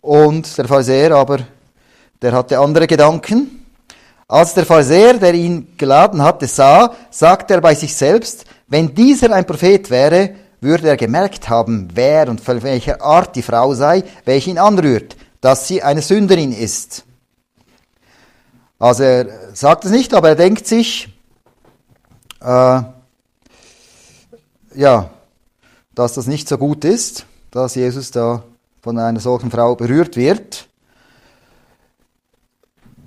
Und 0.00 0.56
der 0.56 0.66
Pharisäer 0.66 1.12
aber, 1.12 1.40
der 2.22 2.32
hatte 2.32 2.58
andere 2.58 2.86
Gedanken. 2.86 3.66
Als 4.26 4.54
der 4.54 4.64
Pharisäer, 4.64 5.14
der 5.14 5.34
ihn 5.34 5.74
geladen 5.76 6.22
hatte, 6.22 6.46
sah, 6.46 6.94
sagte 7.10 7.54
er 7.54 7.60
bei 7.60 7.74
sich 7.74 7.94
selbst, 7.94 8.46
wenn 8.68 8.94
dieser 8.94 9.32
ein 9.32 9.44
Prophet 9.44 9.90
wäre, 9.90 10.30
würde 10.60 10.88
er 10.88 10.96
gemerkt 10.96 11.50
haben, 11.50 11.88
wer 11.92 12.28
und 12.28 12.40
von 12.40 12.62
welcher 12.62 13.02
Art 13.02 13.36
die 13.36 13.42
Frau 13.42 13.74
sei, 13.74 14.02
welche 14.24 14.50
ihn 14.50 14.58
anrührt 14.58 15.16
dass 15.42 15.66
sie 15.68 15.82
eine 15.82 16.00
Sünderin 16.00 16.52
ist. 16.52 17.04
Also 18.78 19.02
er 19.02 19.54
sagt 19.54 19.84
es 19.84 19.90
nicht, 19.90 20.14
aber 20.14 20.30
er 20.30 20.36
denkt 20.36 20.66
sich, 20.66 21.08
äh, 22.40 22.82
ja, 24.74 25.10
dass 25.94 26.14
das 26.14 26.26
nicht 26.26 26.48
so 26.48 26.56
gut 26.56 26.84
ist, 26.84 27.26
dass 27.50 27.74
Jesus 27.74 28.12
da 28.12 28.44
von 28.80 28.98
einer 28.98 29.20
solchen 29.20 29.50
Frau 29.50 29.74
berührt 29.74 30.16
wird. 30.16 30.68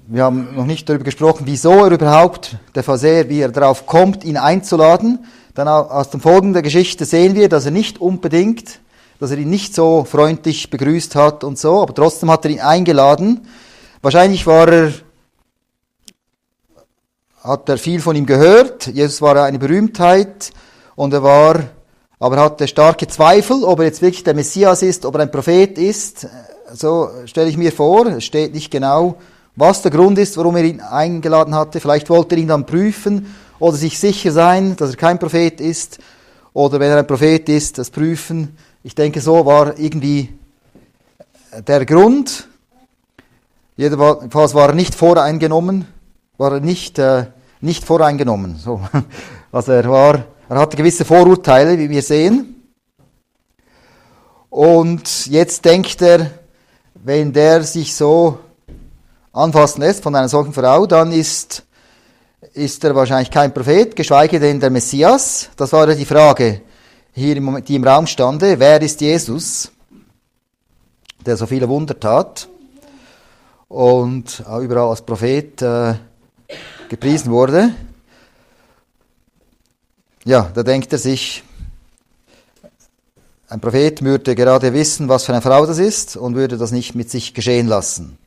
Wir 0.07 0.23
haben 0.23 0.55
noch 0.55 0.65
nicht 0.65 0.87
darüber 0.87 1.05
gesprochen, 1.05 1.43
wieso 1.45 1.85
er 1.85 1.91
überhaupt, 1.91 2.57
der 2.75 2.83
Pharisäer, 2.83 3.29
wie 3.29 3.39
er 3.39 3.49
darauf 3.49 3.87
kommt, 3.87 4.23
ihn 4.23 4.37
einzuladen. 4.37 5.25
Dann 5.53 5.69
aus 5.69 6.09
der 6.09 6.19
folgenden 6.19 6.61
Geschichte 6.63 7.05
sehen 7.05 7.33
wir, 7.33 7.47
dass 7.47 7.65
er 7.65 7.71
nicht 7.71 7.99
unbedingt 7.99 8.79
dass 9.19 9.31
er 9.31 9.37
ihn 9.37 9.49
nicht 9.49 9.73
so 9.73 10.03
freundlich 10.03 10.69
begrüßt 10.69 11.15
hat 11.15 11.43
und 11.43 11.57
so, 11.57 11.81
aber 11.81 11.93
trotzdem 11.93 12.31
hat 12.31 12.45
er 12.45 12.51
ihn 12.51 12.59
eingeladen. 12.59 13.47
Wahrscheinlich 14.01 14.45
war 14.45 14.67
er, 14.67 14.93
hat 17.43 17.69
er 17.69 17.77
viel 17.77 17.99
von 18.01 18.15
ihm 18.15 18.25
gehört. 18.25 18.87
Jesus 18.87 19.21
war 19.21 19.41
eine 19.43 19.59
Berühmtheit 19.59 20.51
und 20.95 21.13
er 21.13 21.23
war, 21.23 21.63
aber 22.19 22.37
hatte 22.37 22.67
starke 22.67 23.07
Zweifel, 23.07 23.63
ob 23.63 23.79
er 23.79 23.85
jetzt 23.85 24.01
wirklich 24.01 24.23
der 24.23 24.33
Messias 24.33 24.81
ist, 24.81 25.05
ob 25.05 25.15
er 25.15 25.21
ein 25.21 25.31
Prophet 25.31 25.77
ist. 25.77 26.27
So 26.73 27.09
stelle 27.25 27.49
ich 27.49 27.57
mir 27.57 27.71
vor. 27.71 28.07
Es 28.07 28.25
steht 28.25 28.53
nicht 28.53 28.71
genau, 28.71 29.15
was 29.55 29.81
der 29.81 29.91
Grund 29.91 30.17
ist, 30.17 30.37
warum 30.37 30.55
er 30.57 30.63
ihn 30.63 30.81
eingeladen 30.81 31.55
hatte. 31.55 31.79
Vielleicht 31.79 32.09
wollte 32.09 32.35
er 32.35 32.41
ihn 32.41 32.47
dann 32.47 32.65
prüfen 32.65 33.33
oder 33.59 33.77
sich 33.77 33.99
sicher 33.99 34.31
sein, 34.31 34.75
dass 34.75 34.91
er 34.91 34.97
kein 34.97 35.19
Prophet 35.19 35.61
ist 35.61 35.99
oder 36.53 36.79
wenn 36.79 36.91
er 36.91 36.99
ein 36.99 37.07
Prophet 37.07 37.47
ist, 37.49 37.77
das 37.77 37.89
prüfen. 37.89 38.57
Ich 38.85 38.93
denke, 38.93 39.19
so 39.19 39.47
war 39.47 39.79
irgendwie 39.79 40.37
der 41.67 41.87
Grund. 41.87 42.47
Jedenfalls 43.77 44.53
war 44.53 44.69
er 44.69 44.75
nicht 44.75 44.93
voreingenommen, 44.93 45.87
war 46.37 46.51
er 46.53 46.59
nicht, 46.59 46.99
äh, 46.99 47.25
nicht 47.61 47.83
voreingenommen. 47.83 48.57
So. 48.57 48.79
Also 49.51 49.71
er 49.71 49.89
war, 49.89 50.25
er 50.49 50.59
hatte 50.59 50.77
gewisse 50.77 51.03
Vorurteile, 51.03 51.79
wie 51.79 51.89
wir 51.89 52.03
sehen. 52.03 52.61
Und 54.51 55.25
jetzt 55.27 55.65
denkt 55.65 55.99
er, 56.03 56.29
wenn 56.93 57.33
der 57.33 57.63
sich 57.63 57.95
so 57.95 58.37
anfassen 59.33 59.81
lässt 59.81 60.03
von 60.03 60.15
einer 60.15 60.29
solchen 60.29 60.53
Frau, 60.53 60.85
dann 60.85 61.11
ist, 61.11 61.63
ist 62.53 62.83
er 62.83 62.93
wahrscheinlich 62.93 63.31
kein 63.31 63.51
Prophet, 63.51 63.95
geschweige 63.95 64.39
denn 64.39 64.59
der 64.59 64.69
Messias. 64.69 65.49
Das 65.57 65.73
war 65.73 65.87
die 65.87 66.05
Frage, 66.05 66.61
hier 67.15 67.37
im 67.37 67.63
die 67.63 67.75
im 67.75 67.83
Raum 67.85 68.07
stande. 68.07 68.59
Wer 68.59 68.81
ist 68.81 68.99
Jesus, 68.99 69.71
der 71.25 71.37
so 71.37 71.47
viele 71.47 71.69
Wunder 71.69 71.97
tat 71.97 72.49
und 73.69 74.43
auch 74.45 74.59
überall 74.59 74.89
als 74.89 75.01
Prophet 75.01 75.61
äh, 75.61 75.95
gepriesen 76.89 77.31
wurde? 77.31 77.73
Ja, 80.25 80.51
da 80.53 80.63
denkt 80.63 80.91
er 80.91 80.99
sich, 80.99 81.43
ein 83.47 83.61
Prophet 83.61 84.03
würde 84.03 84.35
gerade 84.35 84.73
wissen, 84.73 85.07
was 85.07 85.23
für 85.23 85.31
eine 85.31 85.41
Frau 85.41 85.65
das 85.65 85.77
ist 85.77 86.17
und 86.17 86.35
würde 86.35 86.57
das 86.57 86.71
nicht 86.71 86.95
mit 86.95 87.09
sich 87.09 87.33
geschehen 87.33 87.67
lassen. 87.67 88.17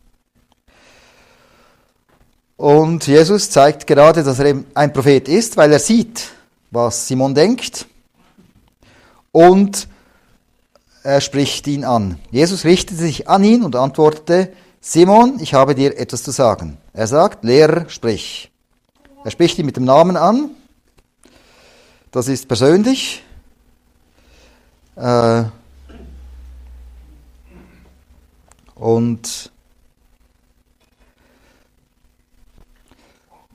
Und 2.57 3.07
Jesus 3.07 3.51
zeigt 3.51 3.87
gerade, 3.87 4.25
dass 4.25 4.39
er 4.39 4.47
eben 4.47 4.67
ein 4.75 4.93
Prophet 4.93 5.29
ist, 5.29 5.59
weil 5.59 5.73
er 5.73 5.79
sieht, 5.79 6.31
was 6.71 7.07
Simon 7.07 7.35
denkt. 7.35 7.87
Und 9.39 9.87
er 11.05 11.21
spricht 11.21 11.69
ihn 11.69 11.85
an. 11.85 12.19
Jesus 12.33 12.65
richtete 12.65 13.01
sich 13.01 13.29
an 13.29 13.45
ihn 13.45 13.63
und 13.63 13.77
antwortete, 13.77 14.53
Simon, 14.81 15.39
ich 15.39 15.55
habe 15.55 15.77
dir 15.77 15.97
etwas 15.97 16.25
zu 16.25 16.33
sagen. 16.33 16.77
Er 16.93 17.07
sagt, 17.07 17.45
Lehrer, 17.45 17.89
sprich. 17.89 18.51
Er 19.23 19.31
spricht 19.31 19.57
ihn 19.61 19.67
mit 19.67 19.77
dem 19.77 19.85
Namen 19.85 20.17
an. 20.17 20.51
Das 22.11 22.27
ist 22.27 22.49
persönlich. 22.49 23.23
Äh, 24.97 25.45
und 28.75 29.53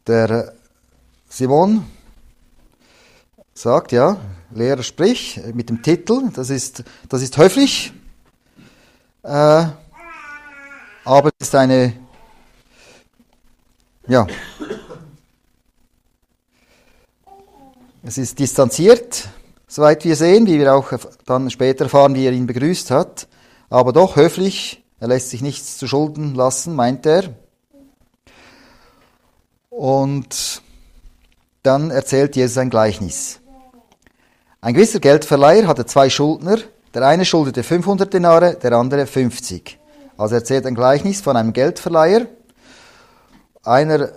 Der 0.08 0.54
Simon 1.30 1.86
sagt, 3.54 3.92
ja, 3.92 4.18
Lehrer 4.56 4.84
sprich, 4.84 5.40
mit 5.54 5.70
dem 5.70 5.82
Titel, 5.82 6.30
das 6.34 6.50
ist, 6.50 6.84
das 7.10 7.22
ist 7.22 7.38
höflich, 7.38 7.94
äh, 9.24 9.66
aber 11.06 11.30
es 11.40 11.48
ist 11.48 11.56
eine, 11.56 11.94
ja, 14.08 14.28
es 18.04 18.18
ist 18.18 18.40
distanziert, 18.40 19.30
soweit 19.68 20.04
wir 20.06 20.16
sehen, 20.16 20.46
wie 20.48 20.60
wir 20.60 20.74
auch 20.74 20.92
dann 21.26 21.50
später 21.50 21.86
erfahren, 21.86 22.16
wie 22.16 22.26
er 22.26 22.34
ihn 22.34 22.48
begrüßt 22.48 22.92
hat, 22.92 23.28
aber 23.70 23.94
doch 23.94 24.16
höflich, 24.16 24.84
er 25.00 25.08
lässt 25.08 25.30
sich 25.30 25.42
nichts 25.42 25.78
zu 25.78 25.88
Schulden 25.88 26.36
lassen, 26.36 26.76
meint 26.76 27.06
er. 27.06 27.34
Und 29.70 30.62
dann 31.64 31.92
erzählt 31.92 32.36
Jesus 32.36 32.58
ein 32.58 32.70
Gleichnis. 32.70 33.40
Ein 34.64 34.76
gewisser 34.76 35.02
Geldverleiher 35.02 35.68
hatte 35.68 35.86
zwei 35.86 36.10
Schuldner. 36.10 36.58
Der 36.94 37.06
eine 37.06 37.26
schuldete 37.26 37.64
500 37.64 38.14
Denare, 38.14 38.56
der 38.56 38.72
andere 38.72 39.06
50. 39.06 39.78
Also 40.16 40.36
erzählt 40.36 40.66
ein 40.66 40.74
Gleichnis 40.74 41.20
von 41.20 41.36
einem 41.36 41.52
Geldverleiher. 41.52 42.28
Einer 43.66 44.12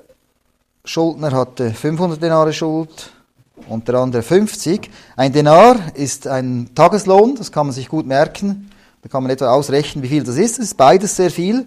Schuldner 0.84 1.32
hatte 1.32 1.72
500 1.72 2.22
Denare 2.22 2.52
Schuld 2.52 3.10
und 3.68 3.88
der 3.88 3.96
andere 3.96 4.22
50. 4.22 4.88
Ein 5.16 5.32
Denar 5.32 5.78
ist 5.94 6.28
ein 6.28 6.70
Tageslohn, 6.76 7.34
das 7.34 7.50
kann 7.50 7.66
man 7.66 7.74
sich 7.74 7.88
gut 7.88 8.06
merken. 8.06 8.70
Da 9.02 9.08
kann 9.08 9.24
man 9.24 9.32
etwa 9.32 9.48
ausrechnen, 9.48 10.04
wie 10.04 10.08
viel 10.08 10.22
das 10.22 10.36
ist. 10.36 10.60
Es 10.60 10.66
ist 10.66 10.76
beides 10.76 11.16
sehr 11.16 11.32
viel. 11.32 11.66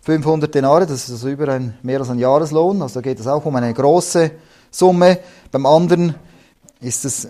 500 0.00 0.52
Denare, 0.52 0.84
das 0.84 1.04
ist 1.04 1.12
also 1.12 1.28
über 1.28 1.46
ein, 1.50 1.78
mehr 1.80 2.00
als 2.00 2.10
ein 2.10 2.18
Jahreslohn, 2.18 2.82
also 2.82 2.94
da 2.94 3.00
geht 3.02 3.20
es 3.20 3.28
auch 3.28 3.44
um 3.44 3.54
eine 3.54 3.72
große 3.72 4.32
Summe. 4.72 5.20
Beim 5.52 5.64
anderen 5.64 6.16
ist 6.80 7.04
es 7.04 7.28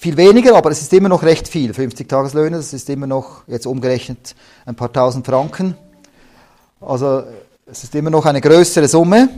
viel 0.00 0.16
weniger, 0.16 0.56
aber 0.56 0.70
es 0.70 0.80
ist 0.80 0.92
immer 0.92 1.08
noch 1.08 1.22
recht 1.22 1.46
viel. 1.46 1.74
50 1.74 2.08
Tageslöhne, 2.08 2.56
das 2.56 2.72
ist 2.72 2.88
immer 2.90 3.06
noch 3.06 3.42
jetzt 3.46 3.66
umgerechnet 3.66 4.34
ein 4.64 4.74
paar 4.74 4.92
tausend 4.92 5.26
Franken. 5.26 5.76
Also 6.80 7.24
es 7.66 7.84
ist 7.84 7.94
immer 7.94 8.10
noch 8.10 8.24
eine 8.24 8.40
größere 8.40 8.88
Summe. 8.88 9.28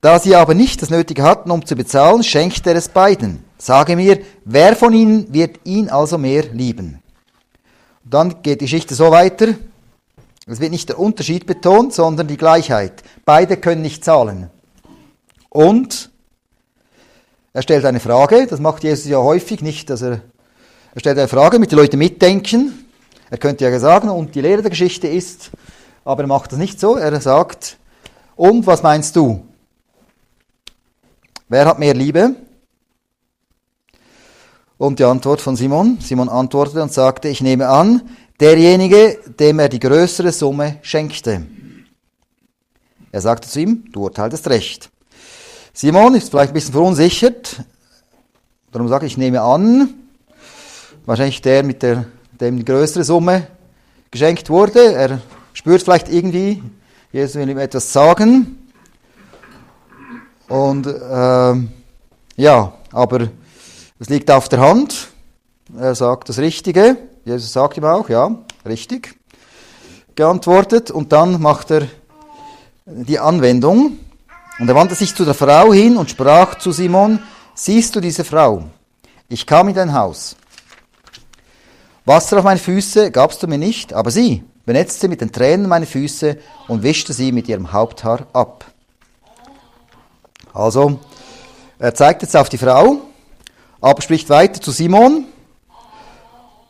Da 0.00 0.18
sie 0.18 0.36
aber 0.36 0.52
nicht 0.52 0.82
das 0.82 0.90
Nötige 0.90 1.22
hatten, 1.22 1.50
um 1.50 1.64
zu 1.64 1.74
bezahlen, 1.74 2.22
schenkt 2.22 2.66
er 2.66 2.76
es 2.76 2.88
beiden. 2.88 3.42
Sage 3.56 3.96
mir, 3.96 4.20
wer 4.44 4.76
von 4.76 4.92
ihnen 4.92 5.32
wird 5.32 5.60
ihn 5.64 5.88
also 5.88 6.18
mehr 6.18 6.44
lieben? 6.52 7.00
dann 8.04 8.42
geht 8.42 8.60
die 8.60 8.66
Geschichte 8.66 8.94
so 8.94 9.10
weiter. 9.10 9.54
Es 10.46 10.60
wird 10.60 10.72
nicht 10.72 10.90
der 10.90 10.98
Unterschied 10.98 11.46
betont, 11.46 11.94
sondern 11.94 12.28
die 12.28 12.36
Gleichheit. 12.36 13.02
Beide 13.24 13.56
können 13.56 13.82
nicht 13.82 14.04
zahlen. 14.04 14.50
Und 15.48 16.10
er 17.54 17.62
stellt 17.62 17.84
eine 17.84 18.00
Frage, 18.00 18.48
das 18.48 18.58
macht 18.58 18.82
Jesus 18.82 19.06
ja 19.06 19.18
häufig, 19.18 19.62
nicht, 19.62 19.88
dass 19.88 20.02
er, 20.02 20.20
er 20.92 21.00
stellt 21.00 21.16
eine 21.16 21.28
Frage, 21.28 21.60
mit 21.60 21.70
den 21.70 21.78
Leuten 21.78 21.98
mitdenken. 21.98 22.84
Er 23.30 23.38
könnte 23.38 23.64
ja 23.64 23.78
sagen, 23.78 24.08
und 24.08 24.34
die 24.34 24.40
Lehre 24.40 24.60
der 24.60 24.70
Geschichte 24.70 25.06
ist, 25.06 25.52
aber 26.04 26.24
er 26.24 26.26
macht 26.26 26.50
das 26.50 26.58
nicht 26.58 26.80
so. 26.80 26.96
Er 26.96 27.18
sagt, 27.20 27.78
und 28.34 28.66
was 28.66 28.82
meinst 28.82 29.14
du? 29.14 29.46
Wer 31.48 31.66
hat 31.66 31.78
mehr 31.78 31.94
Liebe? 31.94 32.34
Und 34.76 34.98
die 34.98 35.04
Antwort 35.04 35.40
von 35.40 35.54
Simon. 35.54 35.98
Simon 36.00 36.28
antwortete 36.28 36.82
und 36.82 36.92
sagte, 36.92 37.28
ich 37.28 37.40
nehme 37.40 37.68
an, 37.68 38.02
derjenige, 38.40 39.20
dem 39.38 39.60
er 39.60 39.68
die 39.68 39.78
größere 39.78 40.32
Summe 40.32 40.78
schenkte. 40.82 41.46
Er 43.12 43.20
sagte 43.20 43.48
zu 43.48 43.60
ihm, 43.60 43.84
du 43.92 44.02
urteiltest 44.02 44.48
recht. 44.50 44.90
Simon 45.76 46.14
ist 46.14 46.30
vielleicht 46.30 46.52
ein 46.52 46.54
bisschen 46.54 46.72
verunsichert, 46.72 47.56
darum 48.70 48.86
sage 48.86 49.06
ich, 49.06 49.14
ich 49.14 49.18
nehme 49.18 49.42
an, 49.42 49.92
wahrscheinlich 51.04 51.42
der, 51.42 51.64
mit 51.64 51.82
der, 51.82 52.04
dem 52.40 52.58
die 52.58 52.64
größere 52.64 53.02
Summe 53.02 53.48
geschenkt 54.12 54.48
wurde, 54.50 54.94
er 54.94 55.20
spürt 55.52 55.82
vielleicht 55.82 56.08
irgendwie, 56.08 56.62
Jesus 57.10 57.34
will 57.34 57.48
ihm 57.48 57.58
etwas 57.58 57.92
sagen. 57.92 58.68
Und 60.46 60.86
äh, 60.86 61.54
ja, 62.36 62.72
aber 62.92 63.28
es 63.98 64.08
liegt 64.08 64.30
auf 64.30 64.48
der 64.48 64.60
Hand, 64.60 65.08
er 65.76 65.96
sagt 65.96 66.28
das 66.28 66.38
Richtige. 66.38 66.96
Jesus 67.24 67.52
sagt 67.52 67.78
ihm 67.78 67.84
auch, 67.84 68.08
ja, 68.08 68.30
richtig, 68.64 69.16
geantwortet. 70.14 70.92
Und 70.92 71.10
dann 71.10 71.42
macht 71.42 71.72
er 71.72 71.88
die 72.86 73.18
Anwendung. 73.18 73.98
Und 74.58 74.68
er 74.68 74.74
wandte 74.74 74.94
sich 74.94 75.14
zu 75.14 75.24
der 75.24 75.34
Frau 75.34 75.72
hin 75.72 75.96
und 75.96 76.10
sprach 76.10 76.58
zu 76.58 76.70
Simon, 76.70 77.18
siehst 77.54 77.96
du 77.96 78.00
diese 78.00 78.24
Frau? 78.24 78.64
Ich 79.28 79.46
kam 79.46 79.68
in 79.68 79.74
dein 79.74 79.94
Haus. 79.94 80.36
Wasser 82.04 82.38
auf 82.38 82.44
meine 82.44 82.60
Füße 82.60 83.10
gabst 83.10 83.42
du 83.42 83.46
mir 83.46 83.58
nicht, 83.58 83.92
aber 83.92 84.10
sie 84.10 84.44
benetzte 84.64 85.08
mit 85.08 85.20
den 85.20 85.32
Tränen 85.32 85.68
meine 85.68 85.86
Füße 85.86 86.38
und 86.68 86.82
wischte 86.82 87.12
sie 87.12 87.32
mit 87.32 87.48
ihrem 87.48 87.72
Haupthaar 87.72 88.26
ab. 88.32 88.66
Also, 90.52 91.00
er 91.78 91.94
zeigt 91.94 92.22
jetzt 92.22 92.36
auf 92.36 92.48
die 92.48 92.58
Frau, 92.58 92.98
aber 93.80 94.02
spricht 94.02 94.28
weiter 94.30 94.60
zu 94.60 94.70
Simon 94.70 95.24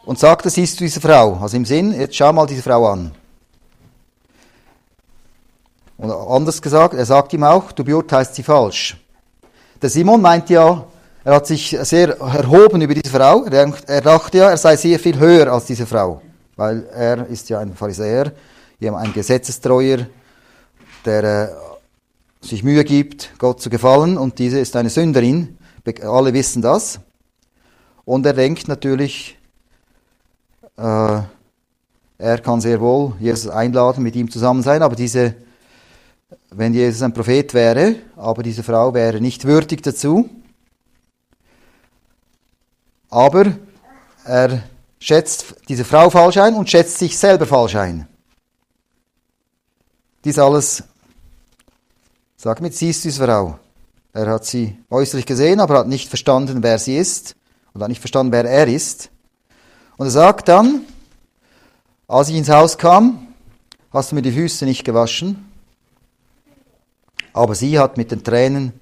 und 0.04 0.18
sagt, 0.18 0.46
das 0.46 0.56
ist 0.56 0.80
diese 0.80 1.00
Frau. 1.00 1.38
Also 1.40 1.56
im 1.56 1.64
Sinn, 1.64 1.92
jetzt 1.92 2.16
schau 2.16 2.32
mal 2.32 2.46
diese 2.46 2.62
Frau 2.62 2.86
an. 2.86 3.12
Und 5.96 6.10
anders 6.10 6.60
gesagt, 6.60 6.94
er 6.94 7.06
sagt 7.06 7.32
ihm 7.32 7.44
auch, 7.44 7.72
du 7.72 7.84
beurteilst 7.84 8.34
sie 8.34 8.42
falsch. 8.42 8.96
Der 9.80 9.90
Simon 9.90 10.20
meint 10.20 10.50
ja, 10.50 10.84
er 11.24 11.34
hat 11.34 11.46
sich 11.46 11.76
sehr 11.82 12.18
erhoben 12.18 12.82
über 12.82 12.94
diese 12.94 13.10
Frau. 13.10 13.44
Er 13.44 14.00
dachte 14.00 14.38
ja, 14.38 14.50
er 14.50 14.56
sei 14.56 14.76
sehr 14.76 14.98
viel 14.98 15.18
höher 15.18 15.52
als 15.52 15.66
diese 15.66 15.86
Frau. 15.86 16.20
Weil 16.56 16.86
er 16.86 17.26
ist 17.28 17.48
ja 17.48 17.60
ein 17.60 17.74
Pharisäer, 17.74 18.32
ein 18.80 19.12
Gesetzestreuer, 19.14 20.06
der 21.04 21.24
äh, 21.24 21.48
sich 22.46 22.62
Mühe 22.62 22.84
gibt, 22.84 23.30
Gott 23.38 23.60
zu 23.60 23.70
gefallen. 23.70 24.18
Und 24.18 24.38
diese 24.38 24.58
ist 24.58 24.76
eine 24.76 24.90
Sünderin. 24.90 25.56
Alle 26.02 26.32
wissen 26.34 26.60
das. 26.60 27.00
Und 28.04 28.26
er 28.26 28.34
denkt 28.34 28.68
natürlich, 28.68 29.38
äh, 30.76 31.20
er 32.18 32.38
kann 32.38 32.60
sehr 32.60 32.80
wohl 32.80 33.14
Jesus 33.18 33.50
einladen, 33.50 34.02
mit 34.02 34.14
ihm 34.16 34.30
zusammen 34.30 34.62
sein, 34.62 34.82
aber 34.82 34.94
diese, 34.94 35.34
wenn 36.50 36.74
Jesus 36.74 37.02
ein 37.02 37.12
Prophet 37.12 37.52
wäre, 37.54 37.96
aber 38.16 38.42
diese 38.42 38.62
Frau 38.62 38.94
wäre 38.94 39.20
nicht 39.20 39.44
würdig 39.44 39.82
dazu, 39.82 40.28
aber 43.10 43.56
er 44.24 44.62
schätzt 44.98 45.54
diese 45.68 45.84
Frau 45.84 46.10
falsch 46.10 46.38
ein 46.38 46.54
und 46.54 46.70
schätzt 46.70 46.98
sich 46.98 47.18
selber 47.18 47.46
falsch 47.46 47.76
ein. 47.76 48.08
Dies 50.24 50.38
alles, 50.38 50.82
sag 52.36 52.60
mit, 52.60 52.74
siehst 52.74 53.04
du 53.04 53.08
diese 53.08 53.24
Frau. 53.24 53.58
Er 54.12 54.26
hat 54.28 54.44
sie 54.46 54.78
äußerlich 54.90 55.26
gesehen, 55.26 55.60
aber 55.60 55.78
hat 55.78 55.88
nicht 55.88 56.08
verstanden, 56.08 56.62
wer 56.62 56.78
sie 56.78 56.96
ist 56.96 57.34
und 57.72 57.82
hat 57.82 57.88
nicht 57.88 58.00
verstanden, 58.00 58.32
wer 58.32 58.44
er 58.44 58.66
ist. 58.66 59.10
Und 59.96 60.06
er 60.06 60.10
sagt 60.10 60.48
dann, 60.48 60.82
als 62.08 62.28
ich 62.28 62.36
ins 62.36 62.48
Haus 62.48 62.78
kam, 62.78 63.28
hast 63.92 64.10
du 64.10 64.14
mir 64.14 64.22
die 64.22 64.32
Füße 64.32 64.64
nicht 64.64 64.84
gewaschen. 64.84 65.50
Aber 67.34 67.54
sie 67.54 67.78
hat 67.78 67.96
mit 67.96 68.10
den 68.12 68.22
Tränen 68.22 68.72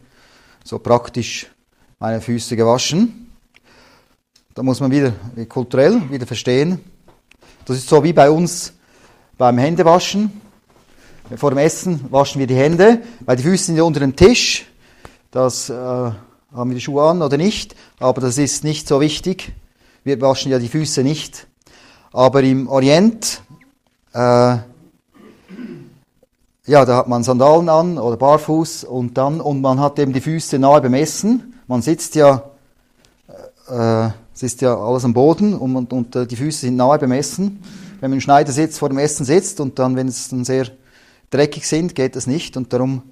so 0.62 0.78
praktisch 0.78 1.50
meine 1.98 2.20
Füße 2.20 2.54
gewaschen. 2.54 3.32
Da 4.54 4.62
muss 4.62 4.78
man 4.78 4.90
wieder 4.90 5.14
kulturell 5.48 6.02
wieder 6.10 6.26
verstehen. 6.26 6.78
Das 7.64 7.78
ist 7.78 7.88
so 7.88 8.04
wie 8.04 8.12
bei 8.12 8.30
uns 8.30 8.74
beim 9.38 9.56
Händewaschen. 9.56 10.40
Vor 11.36 11.50
dem 11.50 11.58
Essen 11.58 12.12
waschen 12.12 12.40
wir 12.40 12.46
die 12.46 12.54
Hände, 12.54 13.02
weil 13.20 13.36
die 13.36 13.42
Füße 13.42 13.64
sind 13.64 13.76
ja 13.76 13.84
unter 13.84 14.00
dem 14.00 14.14
Tisch. 14.14 14.66
Das 15.30 15.70
äh, 15.70 15.74
haben 15.74 16.70
wir 16.70 16.74
die 16.74 16.80
Schuhe 16.82 17.04
an 17.04 17.22
oder 17.22 17.38
nicht, 17.38 17.74
aber 17.98 18.20
das 18.20 18.36
ist 18.36 18.64
nicht 18.64 18.86
so 18.86 19.00
wichtig. 19.00 19.52
Wir 20.04 20.20
waschen 20.20 20.52
ja 20.52 20.58
die 20.58 20.68
Füße 20.68 21.02
nicht. 21.02 21.46
Aber 22.12 22.42
im 22.42 22.68
Orient, 22.68 23.40
äh, 24.12 24.58
ja, 26.66 26.84
da 26.84 26.96
hat 26.96 27.08
man 27.08 27.24
Sandalen 27.24 27.68
an 27.68 27.98
oder 27.98 28.16
barfuß 28.16 28.84
und 28.84 29.18
dann, 29.18 29.40
und 29.40 29.60
man 29.60 29.80
hat 29.80 29.98
eben 29.98 30.12
die 30.12 30.20
Füße 30.20 30.58
nahe 30.58 30.80
bemessen. 30.80 31.54
Man 31.66 31.82
sitzt 31.82 32.14
ja, 32.14 32.44
äh, 33.68 34.10
es 34.32 34.42
ist 34.42 34.60
ja 34.60 34.76
alles 34.76 35.04
am 35.04 35.12
Boden 35.12 35.54
und, 35.54 35.74
und, 35.74 35.92
und 35.92 36.14
äh, 36.14 36.26
die 36.26 36.36
Füße 36.36 36.60
sind 36.60 36.76
nahe 36.76 36.98
bemessen. 36.98 37.62
Wenn 38.00 38.10
man 38.10 38.18
im 38.18 38.20
Schneidersitz 38.20 38.78
vor 38.78 38.88
dem 38.88 38.98
Essen 38.98 39.24
sitzt 39.24 39.58
und 39.58 39.78
dann, 39.78 39.96
wenn 39.96 40.06
es 40.06 40.28
dann 40.28 40.44
sehr 40.44 40.66
dreckig 41.30 41.66
sind, 41.66 41.96
geht 41.96 42.14
das 42.14 42.26
nicht 42.28 42.56
und 42.56 42.72
darum 42.72 43.02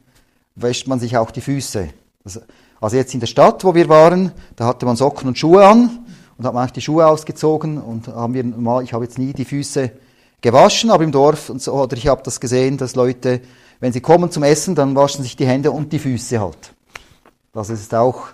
wäscht 0.55 0.87
man 0.87 1.01
sich 1.01 1.17
auch 1.17 1.33
die 1.33 1.41
Füße. 1.41 1.89
Also 2.81 2.97
jetzt 2.97 3.15
in 3.15 3.21
der 3.21 3.27
Stadt, 3.27 3.65
wo 3.65 3.75
wir 3.75 3.89
waren, 3.89 4.31
da 4.55 4.67
hatte 4.67 4.87
man 4.87 4.95
Socken 4.95 5.27
und 5.27 5.39
Schuhe 5.39 5.67
an 5.67 6.05
und 6.39 6.45
hat 6.45 6.55
man 6.55 6.69
auch 6.69 6.73
die 6.73 6.81
Schuhe 6.81 7.07
ausgezogen 7.07 7.79
und 7.79 8.07
haben 8.09 8.35
wir 8.35 8.45
mal, 8.45 8.85
ich 8.85 8.93
habe 8.93 9.05
jetzt 9.05 9.19
nie 9.19 9.33
die 9.33 9.45
Füße 9.45 9.91
gewaschen, 10.41 10.91
aber 10.91 11.05
im 11.05 11.13
Dorf 11.13 11.51
und 11.51 11.61
so, 11.63 11.73
oder 11.75 11.97
ich 11.97 12.07
habe 12.07 12.23
das 12.25 12.41
gesehen, 12.41 12.77
dass 12.77 12.95
Leute, 12.95 13.41
wenn 13.81 13.93
sie 13.93 14.01
kommen 14.01 14.31
zum 14.31 14.43
Essen, 14.43 14.75
dann 14.75 14.95
waschen 14.95 15.23
sich 15.23 15.37
die 15.37 15.47
Hände 15.47 15.71
und 15.71 15.93
die 15.93 15.99
Füße 15.99 16.41
halt. 16.41 16.73
Das 17.53 17.71
ist 17.71 17.95
auch, 17.95 18.29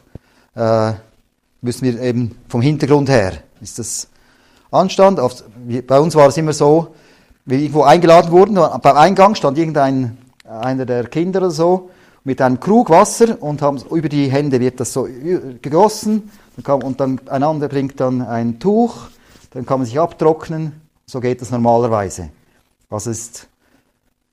äh, 0.55 0.92
müssen 1.62 1.85
wir 1.85 2.01
eben 2.01 2.37
vom 2.49 2.61
Hintergrund 2.61 3.09
her, 3.09 3.33
ist 3.61 3.79
das 3.79 4.09
Anstand. 4.71 5.21
Auf, 5.21 5.45
bei 5.87 5.99
uns 5.99 6.14
war 6.14 6.29
es 6.29 6.37
immer 6.37 6.53
so, 6.53 6.95
wir 7.45 7.59
irgendwo 7.59 7.83
eingeladen 7.83 8.31
wurden, 8.31 8.55
beim 8.55 8.97
Eingang 8.97 9.35
stand 9.35 9.57
irgendein, 9.57 10.19
einer 10.45 10.85
der 10.85 11.07
Kinder 11.07 11.40
oder 11.40 11.51
so, 11.51 11.90
mit 12.25 12.42
einem 12.42 12.59
Krug 12.59 12.90
Wasser 12.90 13.40
und 13.40 13.62
haben 13.62 13.81
über 13.90 14.09
die 14.09 14.31
Hände 14.31 14.59
wird 14.59 14.81
das 14.81 14.92
so 14.92 15.09
gegossen 15.62 16.31
und 16.64 17.01
dann 17.01 17.21
ein 17.27 17.42
anderer 17.45 17.69
bringt 17.69 18.01
dann 18.01 18.21
ein 18.21 18.59
Tuch, 18.59 18.97
dann 19.53 19.64
kann 19.64 19.79
man 19.79 19.87
sich 19.87 19.99
abtrocknen, 19.99 20.73
so 21.09 21.21
geht 21.21 21.40
das 21.40 21.51
normalerweise. 21.51 22.31
Also 22.90 23.11
ist 23.11 23.47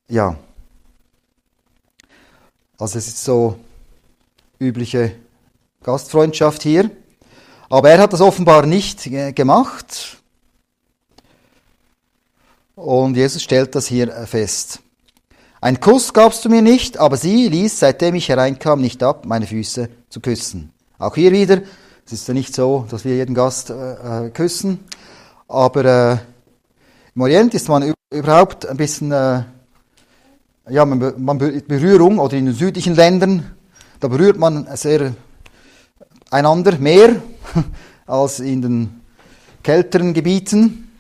ja, 0.07 0.36
also 2.77 2.97
es 2.97 3.07
ist 3.07 3.23
so 3.23 3.57
übliche 4.59 5.15
Gastfreundschaft 5.83 6.63
hier, 6.63 6.89
aber 7.69 7.89
er 7.91 7.99
hat 7.99 8.13
das 8.13 8.21
offenbar 8.21 8.65
nicht 8.65 9.03
gemacht. 9.36 10.17
Und 12.75 13.15
Jesus 13.15 13.43
stellt 13.43 13.75
das 13.75 13.86
hier 13.88 14.12
fest. 14.25 14.79
Ein 15.62 15.79
Kuss 15.79 16.12
gabst 16.12 16.43
du 16.43 16.49
mir 16.49 16.62
nicht, 16.62 16.97
aber 16.97 17.17
sie 17.17 17.47
ließ, 17.47 17.79
seitdem 17.79 18.15
ich 18.15 18.29
hereinkam, 18.29 18.81
nicht 18.81 19.01
ab, 19.03 19.25
meine 19.25 19.45
Füße 19.45 19.89
zu 20.09 20.19
küssen. 20.19 20.73
Auch 20.97 21.15
hier 21.15 21.31
wieder, 21.31 21.62
es 22.05 22.13
ist 22.13 22.27
ja 22.27 22.33
nicht 22.33 22.53
so, 22.53 22.86
dass 22.89 23.05
wir 23.05 23.15
jeden 23.15 23.36
Gast 23.36 23.69
äh, 23.69 24.25
äh 24.25 24.29
küssen, 24.31 24.83
aber 25.47 25.86
äh, 25.86 26.33
im 27.15 27.21
Orient 27.21 27.54
ist 27.54 27.69
man 27.69 27.93
überhaupt 28.10 28.65
ein 28.65 28.76
bisschen, 28.76 29.12
äh, 29.12 29.43
ja, 30.69 30.84
man, 30.84 31.13
man 31.17 31.38
Berührung, 31.38 32.17
oder 32.17 32.36
in 32.36 32.45
den 32.45 32.56
südlichen 32.56 32.95
Ländern, 32.95 33.56
da 33.99 34.08
berührt 34.08 34.38
man 34.38 34.67
sehr 34.76 35.13
einander 36.32 36.78
mehr 36.80 37.21
als 38.08 38.39
in 38.39 38.62
den 38.63 39.02
kälteren 39.62 40.13
Gebieten. 40.13 40.91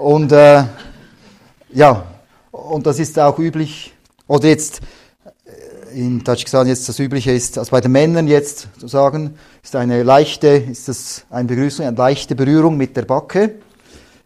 Und 0.00 0.32
äh, 0.32 0.64
ja, 1.72 2.04
und 2.50 2.86
das 2.86 2.98
ist 2.98 3.18
auch 3.20 3.38
üblich, 3.38 3.94
oder 4.26 4.48
jetzt 4.48 4.80
äh, 5.92 6.00
in 6.00 6.24
Tadschikistan 6.24 6.66
jetzt 6.66 6.88
das 6.88 6.98
Übliche 6.98 7.30
ist, 7.30 7.56
also 7.56 7.70
bei 7.70 7.80
den 7.80 7.92
Männern 7.92 8.26
jetzt 8.26 8.66
zu 8.78 8.88
sagen, 8.88 9.38
ist 9.62 9.76
eine 9.76 10.02
leichte, 10.02 10.48
ist 10.48 10.88
das 10.88 11.24
eine 11.30 11.46
Begrüßung, 11.46 11.86
eine 11.86 11.96
leichte 11.96 12.34
Berührung 12.34 12.76
mit 12.76 12.96
der 12.96 13.02
Backe, 13.02 13.60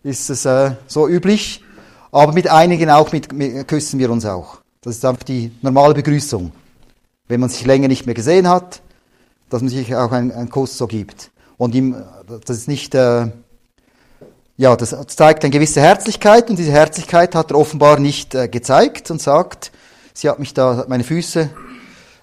ist 0.03 0.31
es 0.31 0.45
äh, 0.45 0.73
so 0.87 1.09
üblich, 1.09 1.63
aber 2.11 2.33
mit 2.33 2.49
einigen 2.49 2.91
auch 2.91 3.13
mit, 3.13 3.33
mit, 3.33 3.67
küssen 3.69 3.99
wir 3.99 4.11
uns 4.11 4.25
auch. 4.25 4.59
Das 4.81 4.97
ist 4.97 5.05
einfach 5.05 5.23
die 5.23 5.53
normale 5.63 5.95
Begrüßung. 5.95 6.53
Wenn 7.29 7.41
man 7.41 7.49
sich 7.49 7.65
länger 7.65 7.89
nicht 7.89 8.05
mehr 8.05 8.15
gesehen 8.15 8.49
hat, 8.49 8.83
dass 9.49 9.63
man 9.63 9.69
sich 9.69 9.95
auch 9.95 10.13
einen, 10.13 10.33
einen 10.33 10.51
Kuss 10.51 10.77
so 10.77 10.87
gibt. 10.87 11.31
Und 11.57 11.75
ihm, 11.75 11.97
das 12.45 12.57
ist 12.57 12.69
nicht, 12.69 12.95
äh, 12.95 13.29
ja, 14.57 14.77
das 14.77 14.97
zeigt 15.09 15.45
eine 15.45 15.51
gewisse 15.51 15.81
Herzlichkeit 15.81 16.51
und 16.51 16.59
diese 16.59 16.73
Herzlichkeit 16.73 17.35
hat 17.35 17.51
er 17.51 17.59
offenbar 17.59 18.01
nicht 18.01 18.35
äh, 18.35 18.49
gezeigt 18.49 19.11
und 19.11 19.23
sagt, 19.23 19.71
sie 20.13 20.29
hat 20.29 20.39
mich 20.39 20.55
da, 20.55 20.85
meine 20.89 21.05
Füße 21.05 21.51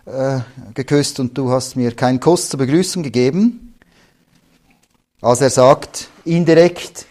äh, 0.06 0.40
geküsst 0.74 1.20
und 1.20 1.38
du 1.38 1.52
hast 1.52 1.76
mir 1.76 1.96
keinen 1.96 2.20
Kuss 2.20 2.50
zur 2.50 2.58
Begrüßung 2.58 3.04
gegeben. 3.04 3.76
Also 5.22 5.46
er 5.46 5.50
sagt 5.50 6.10
indirekt, 6.26 7.06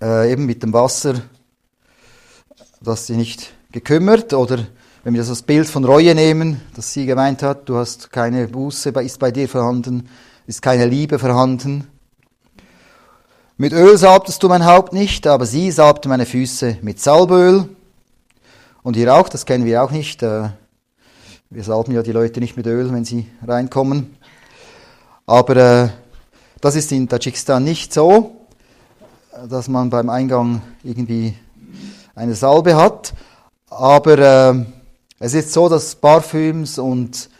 äh, 0.00 0.32
eben 0.32 0.46
mit 0.46 0.62
dem 0.62 0.72
Wasser, 0.72 1.22
dass 2.80 3.06
sie 3.06 3.16
nicht 3.16 3.52
gekümmert 3.72 4.32
oder 4.32 4.66
wenn 5.02 5.14
wir 5.14 5.20
das 5.20 5.30
als 5.30 5.42
Bild 5.42 5.66
von 5.66 5.84
Reue 5.84 6.14
nehmen, 6.14 6.60
dass 6.74 6.92
sie 6.92 7.06
gemeint 7.06 7.42
hat, 7.42 7.68
du 7.68 7.76
hast 7.76 8.12
keine 8.12 8.48
Buße, 8.48 8.90
ist 8.90 9.18
bei 9.18 9.30
dir 9.30 9.48
vorhanden, 9.48 10.08
ist 10.46 10.60
keine 10.60 10.86
Liebe 10.86 11.18
vorhanden. 11.18 11.86
Mit 13.56 13.72
Öl 13.72 13.96
salbtest 13.96 14.42
du 14.42 14.48
mein 14.48 14.64
Haupt 14.64 14.92
nicht, 14.92 15.26
aber 15.26 15.46
sie 15.46 15.70
salbte 15.70 16.08
meine 16.08 16.26
Füße 16.26 16.78
mit 16.82 17.00
Salböl. 17.00 17.68
Und 18.82 18.96
hier 18.96 19.14
auch, 19.14 19.28
das 19.28 19.44
kennen 19.44 19.64
wir 19.64 19.82
auch 19.82 19.90
nicht. 19.90 20.22
Äh, 20.22 20.48
wir 21.50 21.64
salben 21.64 21.92
ja 21.92 22.02
die 22.02 22.12
Leute 22.12 22.40
nicht 22.40 22.56
mit 22.56 22.66
Öl, 22.66 22.92
wenn 22.92 23.04
sie 23.04 23.26
reinkommen. 23.46 24.16
Aber 25.26 25.56
äh, 25.56 25.88
das 26.60 26.74
ist 26.76 26.90
in 26.92 27.08
Tadschikistan 27.08 27.62
nicht 27.62 27.92
so, 27.92 28.39
dass 29.48 29.68
man 29.68 29.90
beim 29.90 30.10
Eingang 30.10 30.60
irgendwie 30.82 31.34
eine 32.14 32.34
Salbe 32.34 32.76
hat. 32.76 33.14
Aber 33.68 34.18
äh, 34.18 34.64
es 35.18 35.34
ist 35.34 35.52
so, 35.52 35.68
dass 35.68 35.94
Parfüms 35.94 36.78
und 36.78 37.30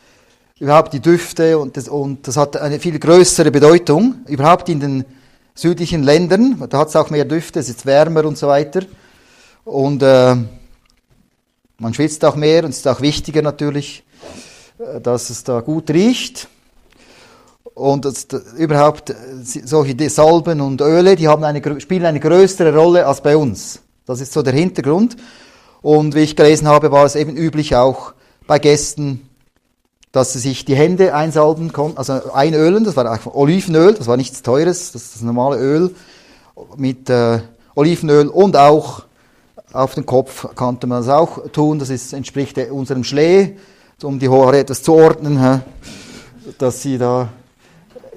überhaupt 0.59 0.93
die 0.93 1.01
Düfte 1.01 1.59
und 1.59 1.77
das, 1.77 1.89
und 1.89 2.27
das 2.27 2.37
hat 2.37 2.57
eine 2.57 2.79
viel 2.79 2.99
größere 2.99 3.51
Bedeutung, 3.51 4.17
überhaupt 4.29 4.69
in 4.69 4.81
den 4.81 5.05
südlichen 5.55 6.03
Ländern, 6.03 6.63
da 6.71 6.79
hat 6.79 6.89
es 6.89 6.97
auch 6.97 7.11
mehr 7.11 7.25
Düfte, 7.25 7.61
es 7.61 7.69
ist 7.69 7.85
wärmer 7.85 8.25
und 8.25 8.39
so 8.39 8.47
weiter. 8.49 8.83
Und 9.65 10.03
äh, 10.03 10.37
man 11.79 11.95
schwitzt 11.95 12.25
auch 12.25 12.37
mehr 12.37 12.65
und 12.65 12.71
es 12.71 12.79
ist 12.79 12.89
auch 12.89 13.01
wichtiger 13.01 13.43
natürlich, 13.43 14.05
äh, 14.79 15.01
dass 15.01 15.31
es 15.31 15.45
da 15.45 15.61
gut 15.61 15.91
riecht. 15.91 16.49
Und 17.81 18.05
das, 18.05 18.29
das, 18.29 18.43
überhaupt 18.59 19.09
äh, 19.09 19.15
solche 19.43 20.11
Salben 20.11 20.61
und 20.61 20.83
Öle, 20.83 21.17
die 21.17 21.29
haben 21.29 21.43
eine, 21.45 21.81
spielen 21.81 22.05
eine 22.05 22.21
größere 22.21 22.77
Rolle 22.77 23.07
als 23.07 23.23
bei 23.23 23.39
uns. 23.39 23.81
Das 24.05 24.21
ist 24.21 24.35
so 24.35 24.43
der 24.43 24.53
Hintergrund. 24.53 25.17
Und 25.81 26.15
wie 26.15 26.21
ich 26.21 26.37
gelesen 26.37 26.69
habe, 26.69 26.93
war 26.93 27.07
es 27.07 27.17
eben 27.17 27.35
üblich 27.35 27.75
auch 27.77 28.13
bei 28.47 28.59
Gästen, 28.59 29.27
dass 30.13 30.35
sie 30.35 30.41
sich 30.41 30.67
die 30.67 30.75
Hände 30.75 31.15
einsalben 31.15 31.73
konnten, 31.73 31.97
also 31.97 32.35
einölen, 32.35 32.85
das 32.85 32.97
war 32.97 33.19
Olivenöl, 33.35 33.95
das 33.95 34.07
war 34.07 34.19
nichts 34.19 34.43
Teures, 34.43 34.93
das 34.93 35.03
ist 35.03 35.15
das 35.15 35.23
normale 35.23 35.57
Öl 35.57 35.95
mit 36.77 37.09
äh, 37.09 37.39
Olivenöl 37.75 38.29
und 38.29 38.59
auch 38.59 39.05
auf 39.73 39.95
den 39.95 40.05
Kopf 40.05 40.55
konnte 40.55 40.87
man 40.87 40.99
das 40.99 41.09
auch 41.09 41.49
tun, 41.51 41.79
das 41.79 41.89
ist, 41.89 42.13
entspricht 42.13 42.59
unserem 42.59 43.05
Schlee, 43.05 43.57
um 44.03 44.19
die 44.19 44.29
Haare 44.29 44.59
etwas 44.59 44.83
zu 44.83 44.93
ordnen, 44.93 45.63
dass 46.59 46.83
sie 46.83 46.99
da, 46.99 47.31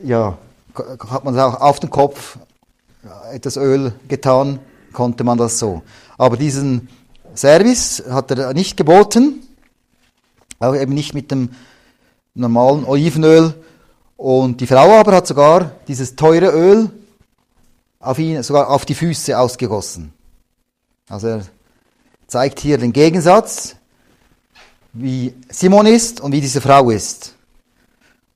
ja, 0.04 0.38
hat 1.10 1.24
man 1.24 1.40
auch 1.40 1.60
auf 1.62 1.80
den 1.80 1.90
Kopf 1.90 2.38
etwas 3.32 3.58
Öl 3.58 3.94
getan, 4.08 4.60
konnte 4.92 5.24
man 5.24 5.38
das 5.38 5.60
so. 5.60 5.82
Aber 6.18 6.38
diesen 6.38 6.90
Service 7.36 8.04
hat 8.10 8.32
er 8.32 8.54
nicht 8.54 8.78
geboten, 8.78 9.48
auch 10.60 10.76
eben 10.76 10.94
nicht 10.94 11.14
mit 11.14 11.32
dem 11.32 11.50
normalen 12.34 12.86
Olivenöl. 12.86 13.54
Und 14.18 14.62
die 14.62 14.68
Frau 14.68 15.00
aber 15.00 15.14
hat 15.14 15.28
sogar 15.28 15.72
dieses 15.88 16.16
teure 16.16 16.52
Öl 16.52 16.90
auf 18.00 18.20
ihn, 18.20 18.42
sogar 18.44 18.70
auf 18.70 18.86
die 18.86 18.96
Füße 18.96 19.38
ausgegossen. 19.38 20.14
Also 21.10 21.28
er 21.28 21.42
zeigt 22.28 22.60
hier 22.60 22.78
den 22.78 22.94
Gegensatz, 22.94 23.76
wie 24.94 25.34
Simon 25.50 25.88
ist 25.88 26.22
und 26.22 26.32
wie 26.32 26.42
diese 26.42 26.62
Frau 26.62 26.90
ist. 26.90 27.36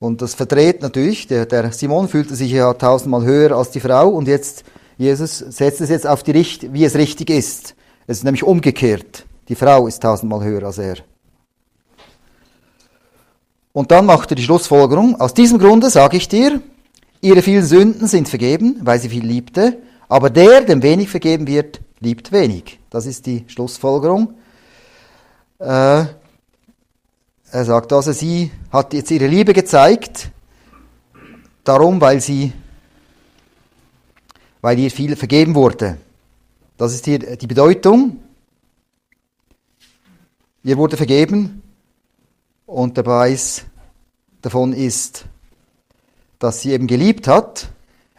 Und 0.00 0.22
das 0.22 0.34
verdreht 0.34 0.80
natürlich, 0.80 1.26
der, 1.26 1.46
der 1.46 1.72
Simon 1.72 2.08
fühlte 2.08 2.36
sich 2.36 2.52
ja 2.52 2.72
tausendmal 2.74 3.24
höher 3.24 3.56
als 3.56 3.70
die 3.70 3.80
Frau 3.80 4.08
und 4.08 4.28
jetzt, 4.28 4.64
Jesus 4.96 5.38
setzt 5.38 5.80
es 5.80 5.90
jetzt 5.90 6.06
auf 6.06 6.22
die 6.22 6.30
Richt, 6.30 6.72
wie 6.72 6.84
es 6.84 6.94
richtig 6.94 7.30
ist. 7.30 7.74
Es 8.06 8.18
ist 8.18 8.24
nämlich 8.24 8.44
umgekehrt. 8.44 9.26
Die 9.48 9.54
Frau 9.56 9.86
ist 9.86 10.02
tausendmal 10.02 10.44
höher 10.44 10.62
als 10.62 10.78
er. 10.78 10.96
Und 13.72 13.90
dann 13.90 14.06
macht 14.06 14.30
er 14.30 14.36
die 14.36 14.42
Schlussfolgerung, 14.42 15.20
aus 15.20 15.34
diesem 15.34 15.58
Grunde 15.58 15.90
sage 15.90 16.16
ich 16.16 16.28
dir, 16.28 16.60
ihre 17.20 17.42
vielen 17.42 17.64
Sünden 17.64 18.06
sind 18.06 18.28
vergeben, 18.28 18.80
weil 18.82 19.00
sie 19.00 19.08
viel 19.08 19.24
liebte, 19.24 19.78
aber 20.08 20.30
der, 20.30 20.62
dem 20.62 20.82
wenig 20.82 21.08
vergeben 21.08 21.46
wird, 21.46 21.80
liebt 22.00 22.32
wenig. 22.32 22.78
Das 22.90 23.06
ist 23.06 23.26
die 23.26 23.44
Schlussfolgerung. 23.48 24.34
Äh, 25.58 26.04
er 27.50 27.64
sagt 27.64 27.92
also, 27.92 28.12
sie 28.12 28.50
hat 28.70 28.92
jetzt 28.92 29.10
ihre 29.10 29.26
Liebe 29.26 29.52
gezeigt, 29.52 30.30
darum, 31.64 32.00
weil 32.00 32.20
sie, 32.20 32.52
weil 34.60 34.78
ihr 34.78 34.90
viel 34.90 35.16
vergeben 35.16 35.54
wurde. 35.54 35.98
Das 36.76 36.94
ist 36.94 37.04
hier 37.04 37.18
die 37.18 37.46
Bedeutung. 37.46 38.18
Ihr 40.62 40.76
wurde 40.76 40.96
vergeben 40.96 41.62
und 42.66 42.96
der 42.96 43.02
Beweis 43.02 43.64
davon 44.42 44.72
ist, 44.72 45.24
dass 46.38 46.62
sie 46.62 46.72
eben 46.72 46.86
geliebt 46.86 47.26
hat. 47.26 47.70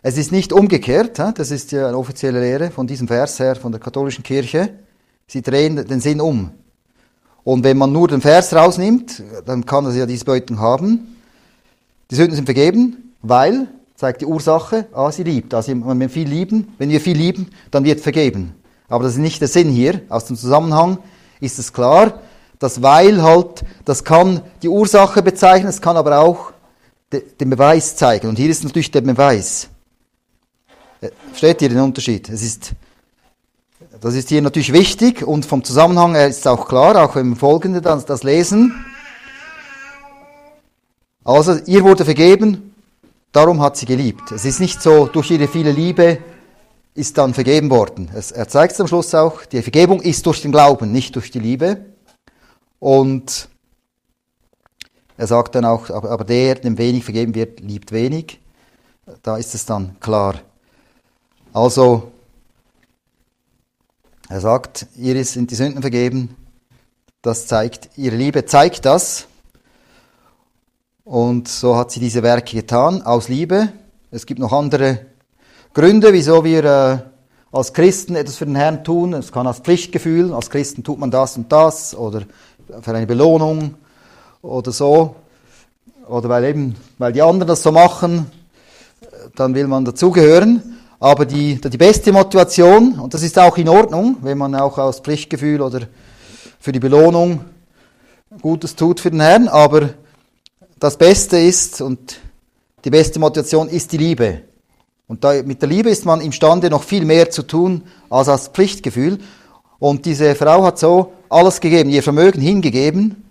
Es 0.02 0.18
ist 0.18 0.32
nicht 0.32 0.54
umgekehrt, 0.54 1.20
das 1.20 1.52
ist 1.52 1.72
ja 1.72 1.88
eine 1.88 1.98
offizielle 1.98 2.40
Lehre 2.40 2.72
von 2.72 2.88
diesem 2.88 3.08
Vers 3.08 3.40
her, 3.40 3.56
von 3.56 3.72
der 3.72 3.82
katholischen 3.82 4.24
Kirche. 4.24 4.74
Sie 5.28 5.42
drehen 5.42 5.76
den 5.76 6.00
Sinn 6.00 6.22
um. 6.22 6.52
Und 7.44 7.64
wenn 7.64 7.78
man 7.78 7.92
nur 7.92 8.08
den 8.08 8.22
Vers 8.22 8.54
rausnimmt, 8.54 9.24
dann 9.46 9.66
kann 9.66 9.86
es 9.86 9.96
ja 9.96 10.06
diese 10.06 10.26
Bedeutung 10.26 10.60
haben. 10.60 11.16
Die 12.12 12.16
Sünden 12.16 12.36
sind 12.36 12.46
vergeben, 12.46 13.14
weil, 13.22 13.68
zeigt 13.96 14.22
die 14.22 14.26
Ursache, 14.26 14.88
ah, 14.94 15.12
sie 15.12 15.24
liebt. 15.24 15.54
Also 15.54 15.72
wenn 15.72 16.00
wir 16.00 16.10
viel 16.10 16.28
lieben, 16.28 16.74
wenn 16.78 16.90
wir 16.90 17.02
viel 17.02 17.18
lieben, 17.18 17.48
dann 17.72 17.84
wird 17.84 18.02
vergeben. 18.02 18.56
Aber 18.88 19.04
das 19.04 19.14
ist 19.14 19.20
nicht 19.20 19.42
der 19.42 19.48
Sinn 19.48 19.70
hier. 19.70 20.02
Aus 20.10 20.26
dem 20.26 20.36
Zusammenhang 20.36 20.98
ist 21.40 21.60
es 21.60 21.72
klar, 21.72 22.20
dass 22.58 22.82
weil 22.82 23.22
halt, 23.22 23.64
das 23.86 24.04
kann 24.04 24.42
die 24.62 24.70
Ursache 24.70 25.22
bezeichnen, 25.22 25.70
es 25.70 25.82
kann 25.82 25.98
aber 25.98 26.20
auch 26.20 26.52
den 27.12 27.50
Beweis 27.50 27.96
zeigen. 27.96 28.28
Und 28.28 28.38
hier 28.38 28.50
ist 28.50 28.64
natürlich 28.64 28.92
der 28.92 29.02
Beweis. 29.02 29.70
Äh, 31.02 31.10
versteht 31.30 31.62
ihr 31.62 31.70
den 31.70 31.80
Unterschied? 31.80 32.30
Es 32.30 32.44
ist 32.44 32.74
das 34.02 34.16
ist 34.16 34.30
hier 34.30 34.42
natürlich 34.42 34.74
wichtig 34.74 35.24
und 35.24 35.46
vom 35.46 35.64
Zusammenhang 35.64 36.16
her 36.16 36.28
ist 36.28 36.40
es 36.40 36.48
auch 36.48 36.68
klar, 36.68 37.04
auch 37.04 37.16
im 37.16 37.36
Folgenden 37.36 37.82
das, 37.82 38.06
das 38.06 38.24
Lesen. 38.24 38.86
Also, 41.24 41.58
ihr 41.66 41.84
wurde 41.84 42.06
vergeben, 42.06 42.74
darum 43.32 43.62
hat 43.62 43.78
sie 43.78 43.86
geliebt. 43.86 44.32
Es 44.32 44.46
ist 44.46 44.60
nicht 44.60 44.82
so, 44.82 45.08
durch 45.08 45.32
ihre 45.32 45.48
viele 45.48 45.72
Liebe 45.72 46.20
ist 46.96 47.18
dann 47.18 47.34
vergeben 47.34 47.70
worden. 47.70 48.10
Es, 48.14 48.32
er 48.32 48.48
zeigt 48.48 48.74
es 48.74 48.82
am 48.82 48.88
Schluss 48.88 49.14
auch, 49.14 49.46
die 49.46 49.62
Vergebung 49.62 50.02
ist 50.02 50.26
durch 50.26 50.42
den 50.42 50.52
Glauben, 50.52 50.92
nicht 50.92 51.16
durch 51.16 51.30
die 51.30 51.40
Liebe. 51.40 51.86
Und 52.80 53.50
er 55.18 55.28
sagt 55.28 55.56
dann 55.56 55.66
auch, 55.66 55.90
aber 55.90 56.24
der, 56.24 56.56
dem 56.56 56.78
wenig 56.78 57.04
vergeben 57.04 57.36
wird, 57.36 57.60
liebt 57.60 57.92
wenig. 57.92 58.40
Da 59.22 59.38
ist 59.38 59.54
es 59.54 59.66
dann 59.66 60.00
klar. 60.00 60.36
Also, 61.52 62.12
er 64.30 64.42
sagt, 64.42 64.86
ihr 64.96 65.26
sind 65.26 65.50
die 65.50 65.56
Sünden 65.56 65.82
vergeben. 65.82 66.36
Das 67.24 67.48
zeigt, 67.48 67.90
ihre 67.98 68.16
Liebe 68.16 68.46
zeigt 68.46 68.86
das. 68.86 69.26
Und 71.04 71.48
so 71.48 71.76
hat 71.76 71.90
sie 71.90 72.00
diese 72.00 72.22
Werke 72.22 72.56
getan, 72.56 73.02
aus 73.02 73.28
Liebe. 73.28 73.70
Es 74.12 74.28
gibt 74.28 74.40
noch 74.40 74.54
andere 74.54 75.08
Gründe, 75.74 76.14
wieso 76.14 76.44
wir 76.44 76.64
äh, 76.64 76.98
als 77.52 77.74
Christen 77.74 78.16
etwas 78.16 78.36
für 78.36 78.46
den 78.46 78.56
Herrn 78.56 78.84
tun. 78.84 79.14
Es 79.14 79.32
kann 79.32 79.48
als 79.48 79.62
Pflichtgefühl, 79.62 80.32
als 80.32 80.52
Christen 80.52 80.84
tut 80.84 81.00
man 81.00 81.10
das 81.10 81.36
und 81.36 81.52
das 81.52 81.96
oder 81.96 82.22
für 82.82 82.94
eine 82.94 83.08
Belohnung 83.08 83.74
oder 84.44 84.72
so. 84.72 85.16
Oder 86.08 86.30
weil 86.30 86.44
eben, 86.44 86.76
weil 87.00 87.14
die 87.14 87.24
anderen 87.24 87.48
das 87.48 87.64
so 87.64 87.72
machen, 87.72 88.28
dann 89.36 89.56
will 89.56 89.66
man 89.66 89.86
dazugehören. 89.86 90.69
Aber 91.00 91.26
die, 91.26 91.62
die 91.62 91.78
beste 91.78 92.12
Motivation, 92.12 93.00
und 93.00 93.14
das 93.14 93.24
ist 93.24 93.40
auch 93.40 93.58
in 93.58 93.70
Ordnung, 93.70 94.18
wenn 94.22 94.38
man 94.38 94.54
auch 94.56 94.78
aus 94.78 95.00
Pflichtgefühl 95.00 95.62
oder 95.62 95.82
für 96.60 96.74
die 96.74 96.80
Belohnung 96.80 97.46
Gutes 98.42 98.76
tut 98.76 99.00
für 99.00 99.10
den 99.10 99.22
Herrn, 99.22 99.48
aber 99.48 99.90
das 100.78 100.98
Beste 100.98 101.38
ist 101.38 101.82
und 101.82 102.20
die 102.86 102.90
beste 102.90 103.20
Motivation 103.20 103.70
ist 103.70 103.92
die 103.92 103.98
Liebe. 103.98 104.42
Und 105.08 105.24
da, 105.24 105.42
mit 105.42 105.62
der 105.62 105.70
Liebe 105.70 105.90
ist 105.90 106.06
man 106.06 106.22
imstande, 106.22 106.70
noch 106.70 106.84
viel 106.84 107.06
mehr 107.06 107.30
zu 107.32 107.44
tun 107.44 107.84
als 108.10 108.30
aus 108.30 108.50
Pflichtgefühl. 108.50 109.18
Und 109.80 110.06
diese 110.06 110.36
Frau 110.36 110.64
hat 110.64 110.78
so 110.78 111.14
alles 111.30 111.60
gegeben, 111.60 111.90
ihr 111.90 112.04
Vermögen 112.04 112.42
hingegeben 112.42 113.24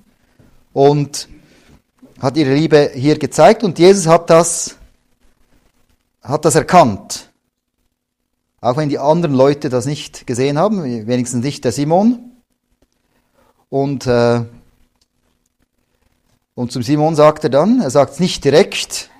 und 0.72 1.28
hat 2.20 2.37
ihre 2.37 2.54
Liebe 2.54 2.90
hier 2.94 3.18
gezeigt 3.18 3.62
und 3.62 3.78
Jesus 3.78 4.07
hat 4.07 4.28
das, 4.31 4.76
hat 6.22 6.44
das 6.44 6.57
erkannt. 6.57 7.28
Auch 8.61 8.77
wenn 8.77 8.88
die 8.88 8.99
anderen 8.99 9.35
Leute 9.35 9.68
das 9.68 9.87
nicht 9.87 10.27
gesehen 10.27 10.59
haben, 10.59 10.83
wenigstens 11.07 11.44
nicht 11.44 11.64
der 11.64 11.73
Simon. 11.73 12.33
Und, 13.68 14.07
äh, 14.07 14.44
und 16.55 16.73
zum 16.73 16.83
Simon 16.83 17.14
sagt 17.14 17.44
er 17.44 17.51
dann, 17.51 17.81
er 17.81 17.90
sagt 17.90 18.14
es 18.14 18.21
nicht 18.21 18.44
direkt 18.44 19.11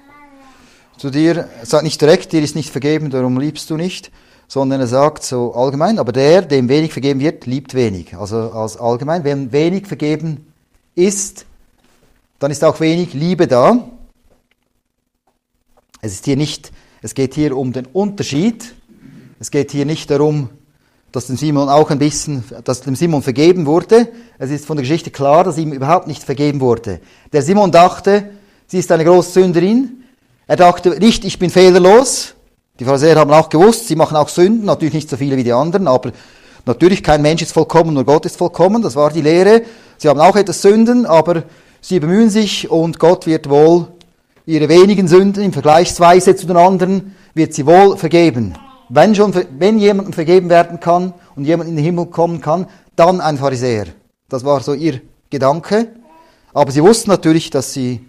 zu 0.97 1.11
dir, 1.11 1.49
er 1.61 1.67
sagt 1.67 1.85
nicht 1.85 2.01
direkt, 2.01 2.33
dir 2.33 2.43
ist 2.43 2.57
nicht 2.57 2.71
vergeben, 2.71 3.11
darum 3.11 3.39
liebst 3.39 3.71
du 3.71 3.77
nicht, 3.77 4.11
sondern 4.49 4.81
er 4.81 4.89
sagt 4.89 5.23
so 5.23 5.55
allgemein, 5.55 6.01
aber 6.01 6.11
der, 6.11 6.43
dem 6.43 6.69
wenig 6.69 6.93
vergeben 6.93 7.21
wird, 7.21 7.47
liebt 7.47 7.75
wenig. 7.75 8.17
Also 8.17 8.51
als 8.51 8.77
allgemein, 8.77 9.23
wenn 9.23 9.53
wenig 9.53 9.87
vergeben 9.87 10.53
ist, 10.97 11.47
dann 12.41 12.51
ist 12.51 12.65
auch 12.65 12.81
wenig 12.81 13.15
Liebe 13.15 13.47
da. 13.47 13.89
Es 16.01 16.15
ist 16.15 16.25
hier 16.25 16.37
nicht, 16.37 16.73
es 17.03 17.15
geht 17.15 17.35
hier 17.35 17.57
um 17.57 17.73
den 17.73 17.87
Unterschied 17.87 18.75
es 19.41 19.51
geht 19.51 19.71
hier 19.71 19.87
nicht 19.87 20.11
darum, 20.11 20.49
dass 21.13 21.27
dem 21.27 21.37
Simon 21.37 21.69
auch 21.69 21.91
ein 21.91 21.99
bisschen, 21.99 22.43
dass 22.65 22.81
dem 22.81 22.97
Simon 22.97 23.23
vergeben 23.23 23.67
wurde. 23.67 24.09
Es 24.39 24.51
ist 24.51 24.67
von 24.67 24.77
der 24.77 24.83
Geschichte 24.83 25.11
klar, 25.11 25.45
dass 25.45 25.57
ihm 25.59 25.73
überhaupt 25.73 26.07
nicht 26.07 26.23
vergeben 26.23 26.61
wurde. 26.61 27.01
Der 27.33 27.43
Simon 27.43 27.71
dachte, 27.71 28.31
sie 28.67 28.79
ist 28.79 28.91
eine 28.91 29.05
große 29.05 29.31
Sünderin. 29.33 30.05
Er 30.47 30.57
dachte 30.57 30.91
nicht, 30.99 31.25
ich 31.25 31.39
bin 31.39 31.51
fehlerlos. 31.51 32.35
Die 32.81 32.85
Pharisäer 32.85 33.17
haben 33.17 33.31
auch 33.31 33.49
gewusst, 33.49 33.89
sie 33.89 33.97
machen 33.97 34.17
auch 34.17 34.29
Sünden, 34.29 34.65
natürlich 34.65 34.95
nicht 34.95 35.11
so 35.11 35.17
viele 35.17 35.37
wie 35.37 35.45
die 35.45 35.53
anderen, 35.53 35.89
aber 35.89 36.13
natürlich 36.65 37.03
kein 37.03 37.23
Mensch 37.23 37.43
ist 37.43 37.53
vollkommen, 37.53 37.95
nur 37.95 38.05
Gott 38.05 38.25
ist 38.27 38.37
vollkommen. 38.37 38.83
Das 38.83 38.95
war 38.95 39.11
die 39.11 39.23
Lehre. 39.23 39.63
Sie 39.97 40.09
haben 40.09 40.21
auch 40.21 40.37
etwas 40.37 40.63
Sünden, 40.63 41.07
aber 41.07 41.45
sie 41.81 42.01
bemühen 42.01 42.31
sich 42.31 42.71
und 42.71 42.99
Gott 42.99 43.27
wird 43.27 43.49
wohl 43.49 43.89
ihre 44.47 44.69
wenigen 44.69 45.09
Sünden 45.09 45.43
im 45.43 45.53
Vergleichsweise 45.53 46.37
zu 46.37 46.47
den 46.47 46.57
anderen, 46.57 47.15
wird 47.35 47.55
sie 47.55 47.67
wohl 47.67 47.97
vergeben. 47.97 48.55
Wenn, 48.89 49.15
schon, 49.15 49.35
wenn 49.59 49.79
jemandem 49.79 50.13
vergeben 50.13 50.49
werden 50.49 50.81
kann 50.81 51.13
und 51.37 51.45
jemand 51.45 51.69
in 51.69 51.77
den 51.77 51.85
Himmel 51.85 52.07
kommen 52.07 52.41
kann, 52.41 52.67
dann 52.97 53.21
ein 53.21 53.37
Pharisäer. 53.37 53.87
Das 54.29 54.45
war 54.45 54.61
so 54.61 54.75
ihr 54.75 55.01
Gedanke. 55.31 55.89
Aber 56.55 56.73
sie 56.73 56.83
wussten 56.83 57.11
natürlich, 57.11 57.51
dass 57.51 57.73
sie 57.73 58.05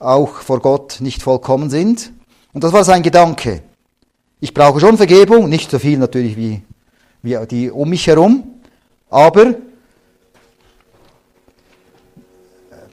auch 0.00 0.36
vor 0.36 0.60
Gott 0.60 0.98
nicht 1.00 1.22
vollkommen 1.22 1.70
sind. 1.70 2.12
Und 2.52 2.64
das 2.64 2.72
war 2.72 2.84
sein 2.84 3.02
Gedanke. 3.02 3.62
Ich 4.40 4.52
brauche 4.52 4.80
schon 4.80 4.96
Vergebung, 4.96 5.48
nicht 5.48 5.70
so 5.70 5.78
viel 5.78 5.98
natürlich 5.98 6.36
wie, 6.36 6.62
wie 7.22 7.38
die 7.46 7.70
um 7.70 7.88
mich 7.88 8.06
herum, 8.06 8.60
aber 9.08 9.54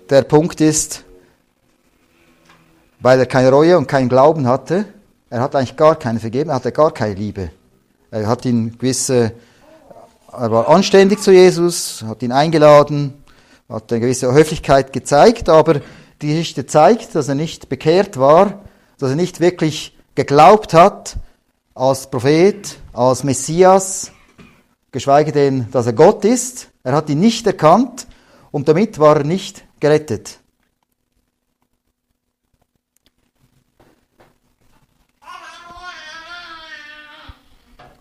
der 0.09 0.21
Punkt 0.21 0.61
ist, 0.61 1.03
weil 2.99 3.19
er 3.19 3.25
keine 3.25 3.49
Reue 3.49 3.77
und 3.77 3.87
keinen 3.87 4.07
Glauben 4.07 4.47
hatte, 4.47 4.85
er 5.31 5.41
hat 5.41 5.55
eigentlich 5.55 5.77
gar 5.77 5.95
keine 5.95 6.19
vergeben, 6.19 6.49
er 6.49 6.57
hatte 6.57 6.73
gar 6.73 6.93
keine 6.93 7.15
Liebe. 7.15 7.51
Er 8.11 8.27
hat 8.27 8.45
ihn 8.45 8.77
gewisse, 8.77 9.31
er 10.29 10.51
war 10.51 10.67
anständig 10.67 11.21
zu 11.21 11.31
Jesus, 11.31 12.03
hat 12.05 12.21
ihn 12.21 12.33
eingeladen, 12.33 13.23
hat 13.69 13.91
eine 13.91 14.01
gewisse 14.01 14.33
Höflichkeit 14.33 14.91
gezeigt, 14.91 15.47
aber 15.47 15.79
die 16.21 16.27
Geschichte 16.27 16.65
zeigt, 16.65 17.15
dass 17.15 17.29
er 17.29 17.35
nicht 17.35 17.69
bekehrt 17.69 18.19
war, 18.19 18.59
dass 18.99 19.11
er 19.11 19.15
nicht 19.15 19.39
wirklich 19.39 19.97
geglaubt 20.15 20.73
hat 20.73 21.15
als 21.73 22.11
Prophet, 22.11 22.77
als 22.91 23.23
Messias, 23.23 24.11
geschweige 24.91 25.31
denn, 25.31 25.71
dass 25.71 25.85
er 25.85 25.93
Gott 25.93 26.25
ist. 26.25 26.67
Er 26.83 26.91
hat 26.91 27.09
ihn 27.09 27.21
nicht 27.21 27.47
erkannt 27.47 28.05
und 28.51 28.67
damit 28.67 28.99
war 28.99 29.15
er 29.15 29.23
nicht 29.23 29.63
gerettet. 29.79 30.40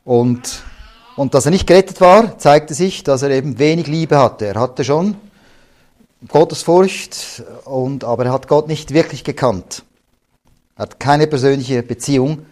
Und, 0.04 0.62
und 1.16 1.34
dass 1.34 1.44
er 1.44 1.50
nicht 1.50 1.66
gerettet 1.66 2.00
war, 2.00 2.38
zeigte 2.38 2.74
sich, 2.74 3.04
dass 3.04 3.22
er 3.22 3.30
eben 3.30 3.58
wenig 3.58 3.86
Liebe 3.86 4.18
hatte. 4.18 4.46
Er 4.46 4.60
hatte 4.60 4.84
schon 4.84 5.16
Gottesfurcht, 6.28 7.42
und, 7.64 8.04
aber 8.04 8.26
er 8.26 8.32
hat 8.32 8.48
Gott 8.48 8.68
nicht 8.68 8.92
wirklich 8.92 9.24
gekannt. 9.24 9.84
Er 10.76 10.82
hat 10.82 11.00
keine 11.00 11.26
persönliche 11.26 11.82
Beziehung 11.82 12.44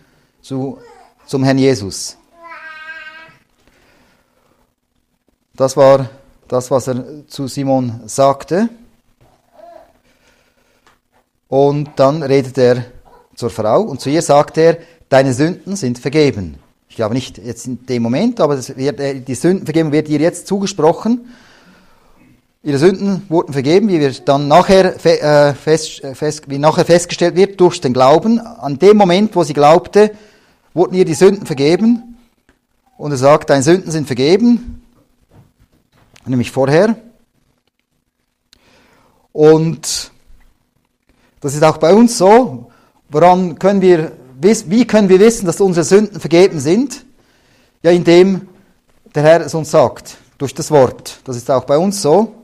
zu, 0.42 0.78
zum 1.26 1.44
Herrn 1.44 1.58
Jesus. 1.58 2.16
Das 5.54 5.76
war 5.76 6.08
das, 6.46 6.70
was 6.70 6.86
er 6.86 7.26
zu 7.26 7.46
Simon 7.48 8.02
sagte. 8.06 8.68
Und 11.48 11.90
dann 11.96 12.22
redet 12.22 12.58
er 12.58 12.84
zur 13.34 13.50
Frau 13.50 13.82
und 13.82 14.00
zu 14.00 14.10
ihr 14.10 14.22
sagt 14.22 14.58
er, 14.58 14.78
deine 15.08 15.32
Sünden 15.32 15.76
sind 15.76 15.98
vergeben. 15.98 16.58
Ich 16.88 16.96
glaube 16.96 17.14
nicht 17.14 17.38
jetzt 17.38 17.66
in 17.66 17.86
dem 17.86 18.02
Moment, 18.02 18.40
aber 18.40 18.56
wird, 18.76 19.00
äh, 19.00 19.20
die 19.20 19.34
Sündenvergebung 19.34 19.92
wird 19.92 20.08
ihr 20.08 20.20
jetzt 20.20 20.46
zugesprochen. 20.46 21.32
Ihre 22.62 22.78
Sünden 22.78 23.22
wurden 23.28 23.52
vergeben, 23.52 23.88
wie 23.88 24.00
wir 24.00 24.10
dann 24.10 24.48
nachher, 24.48 24.96
äh, 25.04 25.54
fest, 25.54 26.02
äh, 26.02 26.14
fest, 26.14 26.44
wie 26.48 26.58
nachher 26.58 26.84
festgestellt 26.84 27.36
wird, 27.36 27.60
durch 27.60 27.80
den 27.80 27.92
Glauben. 27.92 28.40
An 28.40 28.78
dem 28.78 28.96
Moment, 28.96 29.36
wo 29.36 29.44
sie 29.44 29.54
glaubte, 29.54 30.12
wurden 30.74 30.94
ihr 30.94 31.04
die 31.04 31.14
Sünden 31.14 31.46
vergeben. 31.46 32.16
Und 32.96 33.12
er 33.12 33.16
sagt, 33.16 33.50
deine 33.50 33.62
Sünden 33.62 33.90
sind 33.90 34.06
vergeben 34.06 34.78
nämlich 36.28 36.50
vorher. 36.50 36.96
Und 39.32 40.10
das 41.40 41.54
ist 41.54 41.64
auch 41.64 41.78
bei 41.78 41.94
uns 41.94 42.18
so. 42.18 42.70
Woran 43.08 43.58
können 43.58 43.80
wir, 43.80 44.12
wie 44.40 44.86
können 44.86 45.08
wir 45.08 45.18
wissen, 45.18 45.46
dass 45.46 45.60
unsere 45.60 45.84
Sünden 45.84 46.20
vergeben 46.20 46.60
sind? 46.60 47.04
Ja, 47.82 47.90
indem 47.90 48.48
der 49.14 49.22
Herr 49.22 49.40
es 49.40 49.54
uns 49.54 49.70
sagt, 49.70 50.16
durch 50.38 50.54
das 50.54 50.70
Wort. 50.70 51.20
Das 51.24 51.36
ist 51.36 51.50
auch 51.50 51.64
bei 51.64 51.78
uns 51.78 52.02
so. 52.02 52.34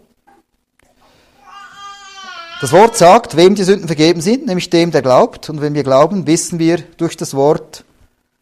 Das 2.60 2.72
Wort 2.72 2.96
sagt, 2.96 3.36
wem 3.36 3.54
die 3.54 3.64
Sünden 3.64 3.86
vergeben 3.86 4.20
sind, 4.20 4.46
nämlich 4.46 4.70
dem, 4.70 4.90
der 4.90 5.02
glaubt. 5.02 5.50
Und 5.50 5.60
wenn 5.60 5.74
wir 5.74 5.82
glauben, 5.82 6.26
wissen 6.26 6.58
wir 6.58 6.78
durch 6.96 7.16
das 7.16 7.34
Wort, 7.34 7.84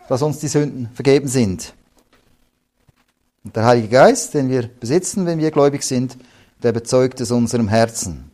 dass 0.09 0.23
uns 0.23 0.39
die 0.39 0.49
Sünden 0.49 0.91
vergeben 0.95 1.29
sind. 1.29 1.75
Und 3.45 3.57
der 3.57 3.65
Heilige 3.65 3.89
Geist, 3.89 4.35
den 4.35 4.49
wir 4.49 4.69
besitzen, 4.69 5.27
wenn 5.27 5.39
wir 5.39 5.51
gläubig 5.51 5.83
sind, 5.83 6.17
der 6.63 6.73
bezeugt 6.73 7.21
es 7.21 7.31
unserem 7.31 7.69
Herzen. 7.69 8.31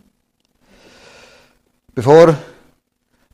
Bevor 1.94 2.36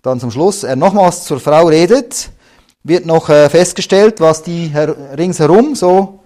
dann 0.04 0.20
zum 0.20 0.30
Schluss 0.30 0.64
er 0.64 0.76
nochmals 0.76 1.24
zur 1.24 1.40
Frau 1.40 1.66
redet, 1.66 2.28
wird 2.82 3.06
noch 3.06 3.30
äh, 3.30 3.48
festgestellt, 3.48 4.20
was 4.20 4.42
die 4.42 4.70
ringsherum 5.16 5.74
so 5.74 6.20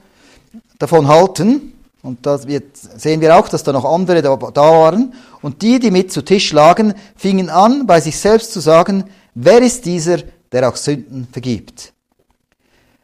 davon 0.78 1.06
halten. 1.06 1.74
Und 2.02 2.26
da 2.26 2.38
sehen 2.38 3.20
wir 3.20 3.36
auch, 3.36 3.48
dass 3.48 3.62
da 3.62 3.72
noch 3.72 3.84
andere 3.84 4.20
da, 4.20 4.34
da 4.34 4.62
waren. 4.62 5.14
Und 5.42 5.62
die, 5.62 5.78
die 5.78 5.92
mit 5.92 6.10
zu 6.12 6.22
Tisch 6.22 6.52
lagen, 6.52 6.94
fingen 7.16 7.50
an, 7.50 7.86
bei 7.86 8.00
sich 8.00 8.18
selbst 8.18 8.52
zu 8.52 8.58
sagen, 8.58 9.04
wer 9.34 9.62
ist 9.62 9.84
dieser, 9.84 10.18
der 10.50 10.68
auch 10.68 10.76
Sünden 10.76 11.28
vergibt? 11.30 11.92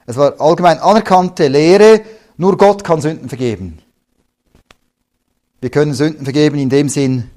Es 0.07 0.17
war 0.17 0.41
allgemein 0.41 0.81
anerkannte 0.81 1.47
Lehre, 1.47 2.01
nur 2.37 2.57
Gott 2.57 2.83
kann 2.83 3.01
Sünden 3.01 3.29
vergeben. 3.29 3.79
Wir 5.61 5.71
können 5.71 5.95
Sünden 5.95 6.25
vergeben 6.25 6.59
in 6.59 6.69
dem 6.69 6.89
Sinn, 6.89 7.31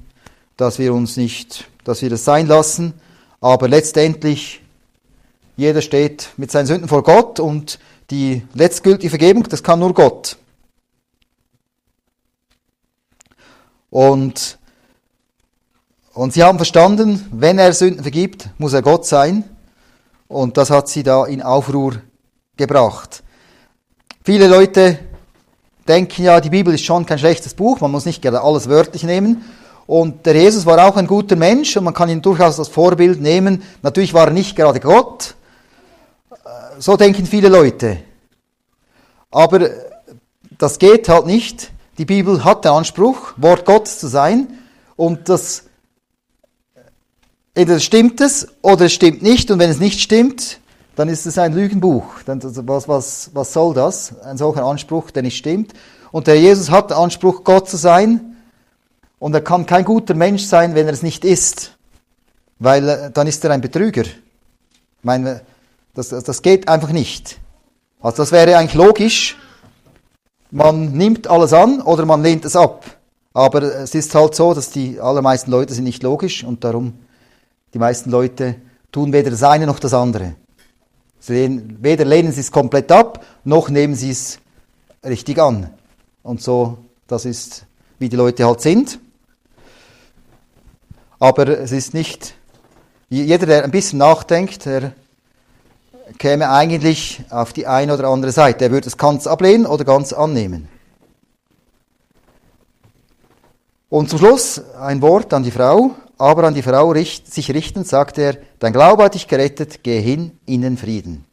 dass 0.56 0.80
wir 0.80 0.92
uns 0.92 1.16
nicht, 1.16 1.68
dass 1.84 2.02
wir 2.02 2.10
das 2.10 2.24
sein 2.24 2.48
lassen, 2.48 2.94
aber 3.40 3.68
letztendlich 3.68 4.60
jeder 5.56 5.82
steht 5.82 6.28
mit 6.36 6.50
seinen 6.50 6.66
Sünden 6.66 6.88
vor 6.88 7.02
Gott 7.02 7.40
und 7.40 7.78
die 8.10 8.42
letztgültige 8.54 9.10
Vergebung, 9.10 9.42
das 9.44 9.62
kann 9.62 9.80
nur 9.80 9.92
Gott. 9.92 10.36
Und, 13.90 14.58
und 16.12 16.32
sie 16.32 16.42
haben 16.42 16.58
verstanden, 16.58 17.26
wenn 17.32 17.58
er 17.58 17.72
Sünden 17.72 18.02
vergibt, 18.02 18.50
muss 18.58 18.72
er 18.72 18.82
Gott 18.82 19.06
sein. 19.06 19.44
Und 20.28 20.56
das 20.56 20.70
hat 20.70 20.88
sie 20.88 21.02
da 21.02 21.24
in 21.24 21.42
Aufruhr 21.42 22.02
gebracht. 22.56 23.22
Viele 24.24 24.46
Leute 24.46 24.98
denken 25.86 26.22
ja, 26.22 26.40
die 26.40 26.50
Bibel 26.50 26.74
ist 26.74 26.84
schon 26.84 27.06
kein 27.06 27.18
schlechtes 27.18 27.54
Buch, 27.54 27.80
man 27.80 27.90
muss 27.90 28.04
nicht 28.04 28.20
gerade 28.20 28.42
alles 28.42 28.68
wörtlich 28.68 29.04
nehmen. 29.04 29.42
Und 29.88 30.26
der 30.26 30.36
Jesus 30.36 30.66
war 30.66 30.86
auch 30.86 30.98
ein 30.98 31.06
guter 31.06 31.34
Mensch 31.34 31.74
und 31.78 31.84
man 31.84 31.94
kann 31.94 32.10
ihn 32.10 32.20
durchaus 32.20 32.58
als 32.58 32.68
Vorbild 32.68 33.22
nehmen. 33.22 33.62
Natürlich 33.82 34.12
war 34.12 34.26
er 34.26 34.32
nicht 34.34 34.54
gerade 34.54 34.80
Gott. 34.80 35.34
So 36.78 36.98
denken 36.98 37.24
viele 37.24 37.48
Leute. 37.48 37.96
Aber 39.30 39.70
das 40.58 40.78
geht 40.78 41.08
halt 41.08 41.24
nicht. 41.24 41.70
Die 41.96 42.04
Bibel 42.04 42.44
hat 42.44 42.66
den 42.66 42.72
Anspruch, 42.72 43.32
Wort 43.38 43.64
Gottes 43.64 43.98
zu 43.98 44.08
sein. 44.08 44.58
Und 44.94 45.30
das, 45.30 45.64
entweder 47.54 47.80
stimmt 47.80 48.20
es 48.20 48.46
oder 48.60 48.84
es 48.84 48.92
stimmt 48.92 49.22
nicht. 49.22 49.50
Und 49.50 49.58
wenn 49.58 49.70
es 49.70 49.80
nicht 49.80 50.02
stimmt, 50.02 50.60
dann 50.96 51.08
ist 51.08 51.24
es 51.24 51.38
ein 51.38 51.54
Lügenbuch. 51.54 52.04
Dann, 52.26 52.42
was, 52.44 52.88
was, 52.88 53.30
was 53.32 53.54
soll 53.54 53.72
das? 53.72 54.20
Ein 54.20 54.36
solcher 54.36 54.66
Anspruch, 54.66 55.10
der 55.12 55.22
nicht 55.22 55.38
stimmt. 55.38 55.72
Und 56.12 56.26
der 56.26 56.38
Jesus 56.38 56.70
hat 56.70 56.90
den 56.90 56.98
Anspruch, 56.98 57.42
Gott 57.42 57.70
zu 57.70 57.78
sein. 57.78 58.34
Und 59.18 59.34
er 59.34 59.40
kann 59.40 59.66
kein 59.66 59.84
guter 59.84 60.14
Mensch 60.14 60.44
sein, 60.44 60.74
wenn 60.74 60.86
er 60.86 60.92
es 60.92 61.02
nicht 61.02 61.24
ist. 61.24 61.76
Weil 62.58 62.88
äh, 62.88 63.10
dann 63.10 63.26
ist 63.26 63.44
er 63.44 63.50
ein 63.50 63.60
Betrüger. 63.60 64.02
Ich 64.02 65.04
meine, 65.04 65.42
das, 65.94 66.10
das 66.10 66.42
geht 66.42 66.68
einfach 66.68 66.90
nicht. 66.90 67.38
Also 68.00 68.18
das 68.18 68.32
wäre 68.32 68.56
eigentlich 68.56 68.74
logisch. 68.74 69.36
Man 70.50 70.92
nimmt 70.92 71.26
alles 71.26 71.52
an 71.52 71.80
oder 71.82 72.06
man 72.06 72.22
lehnt 72.22 72.44
es 72.44 72.56
ab. 72.56 72.84
Aber 73.34 73.62
es 73.62 73.94
ist 73.94 74.14
halt 74.14 74.34
so, 74.34 74.54
dass 74.54 74.70
die 74.70 75.00
allermeisten 75.00 75.50
Leute 75.50 75.74
sind 75.74 75.84
nicht 75.84 76.02
logisch 76.02 76.42
und 76.44 76.64
darum 76.64 76.94
die 77.74 77.78
meisten 77.78 78.10
Leute 78.10 78.56
tun 78.90 79.12
weder 79.12 79.30
das 79.30 79.42
eine 79.42 79.66
noch 79.66 79.78
das 79.78 79.92
andere. 79.94 80.34
Sie 81.20 81.60
weder 81.80 82.04
lehnen 82.04 82.32
sie 82.32 82.40
es 82.40 82.50
komplett 82.50 82.90
ab, 82.90 83.24
noch 83.44 83.68
nehmen 83.68 83.94
sie 83.94 84.10
es 84.10 84.38
richtig 85.04 85.38
an. 85.38 85.70
Und 86.22 86.42
so, 86.42 86.78
das 87.06 87.24
ist, 87.24 87.66
wie 87.98 88.08
die 88.08 88.16
Leute 88.16 88.46
halt 88.46 88.60
sind. 88.60 88.98
Aber 91.18 91.48
es 91.48 91.72
ist 91.72 91.94
nicht, 91.94 92.34
jeder, 93.08 93.46
der 93.46 93.64
ein 93.64 93.70
bisschen 93.70 93.98
nachdenkt, 93.98 94.66
der 94.66 94.92
käme 96.18 96.50
eigentlich 96.50 97.22
auf 97.30 97.52
die 97.52 97.66
eine 97.66 97.94
oder 97.94 98.08
andere 98.08 98.32
Seite. 98.32 98.64
Er 98.64 98.70
würde 98.70 98.88
es 98.88 98.96
ganz 98.96 99.26
ablehnen 99.26 99.66
oder 99.66 99.84
ganz 99.84 100.12
annehmen. 100.12 100.68
Und 103.88 104.10
zum 104.10 104.18
Schluss 104.18 104.62
ein 104.80 105.02
Wort 105.02 105.32
an 105.32 105.42
die 105.42 105.50
Frau 105.50 105.94
aber 106.18 106.44
an 106.44 106.54
die 106.54 106.62
Frau 106.62 106.90
richt, 106.90 107.32
sich 107.32 107.52
richtend, 107.54 107.86
sagt 107.86 108.18
er, 108.18 108.36
dein 108.58 108.72
Glaube 108.72 109.04
hat 109.04 109.14
dich 109.14 109.28
gerettet, 109.28 109.84
geh 109.84 110.00
hin 110.00 110.36
in 110.46 110.62
den 110.62 110.76
Frieden. 110.76 111.24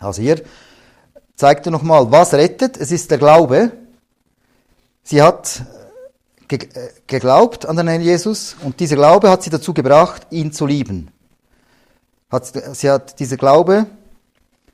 Also 0.00 0.22
hier 0.22 0.40
zeigt 1.34 1.66
er 1.66 1.72
nochmal, 1.72 2.10
was 2.10 2.32
rettet. 2.32 2.76
Es 2.76 2.92
ist 2.92 3.10
der 3.10 3.18
Glaube. 3.18 3.72
Sie 5.02 5.20
hat 5.20 5.62
geglaubt 6.58 7.66
an 7.66 7.76
den 7.76 7.88
Herrn 7.88 8.02
Jesus 8.02 8.56
und 8.62 8.80
dieser 8.80 8.96
Glaube 8.96 9.30
hat 9.30 9.42
sie 9.42 9.50
dazu 9.50 9.74
gebracht, 9.74 10.26
ihn 10.30 10.52
zu 10.52 10.66
lieben. 10.66 11.10
sie 12.72 12.90
hat 12.90 13.18
dieser 13.18 13.36
Glaube 13.36 13.86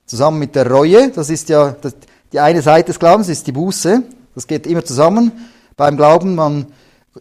zusammen 0.07 0.39
mit 0.39 0.55
der 0.55 0.71
Reue, 0.71 1.11
das 1.11 1.31
ist 1.31 1.49
ja 1.49 1.77
die 2.33 2.41
eine 2.41 2.63
Seite 2.63 2.89
des 2.89 2.99
Glaubens, 2.99 3.29
ist 3.29 3.47
die 3.47 3.53
Buße. 3.53 4.03
Das 4.35 4.47
geht 4.47 4.67
immer 4.67 4.85
zusammen. 4.85 5.33
Beim 5.77 5.97
Glauben, 5.97 6.35
man 6.35 6.67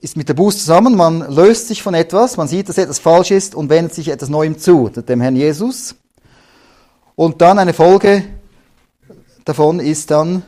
ist 0.01 0.17
mit 0.17 0.29
der 0.29 0.33
Buße 0.33 0.59
zusammen, 0.59 0.95
man 0.95 1.31
löst 1.33 1.67
sich 1.67 1.81
von 1.81 1.93
etwas, 1.93 2.37
man 2.37 2.47
sieht, 2.47 2.69
dass 2.69 2.77
etwas 2.77 2.99
falsch 2.99 3.31
ist 3.31 3.55
und 3.55 3.69
wendet 3.69 3.93
sich 3.93 4.09
etwas 4.09 4.29
Neuem 4.29 4.59
zu, 4.59 4.89
dem 4.89 5.21
Herrn 5.21 5.35
Jesus. 5.35 5.95
Und 7.15 7.41
dann 7.41 7.57
eine 7.57 7.73
Folge 7.73 8.23
davon 9.45 9.79
ist 9.79 10.11
dann, 10.11 10.43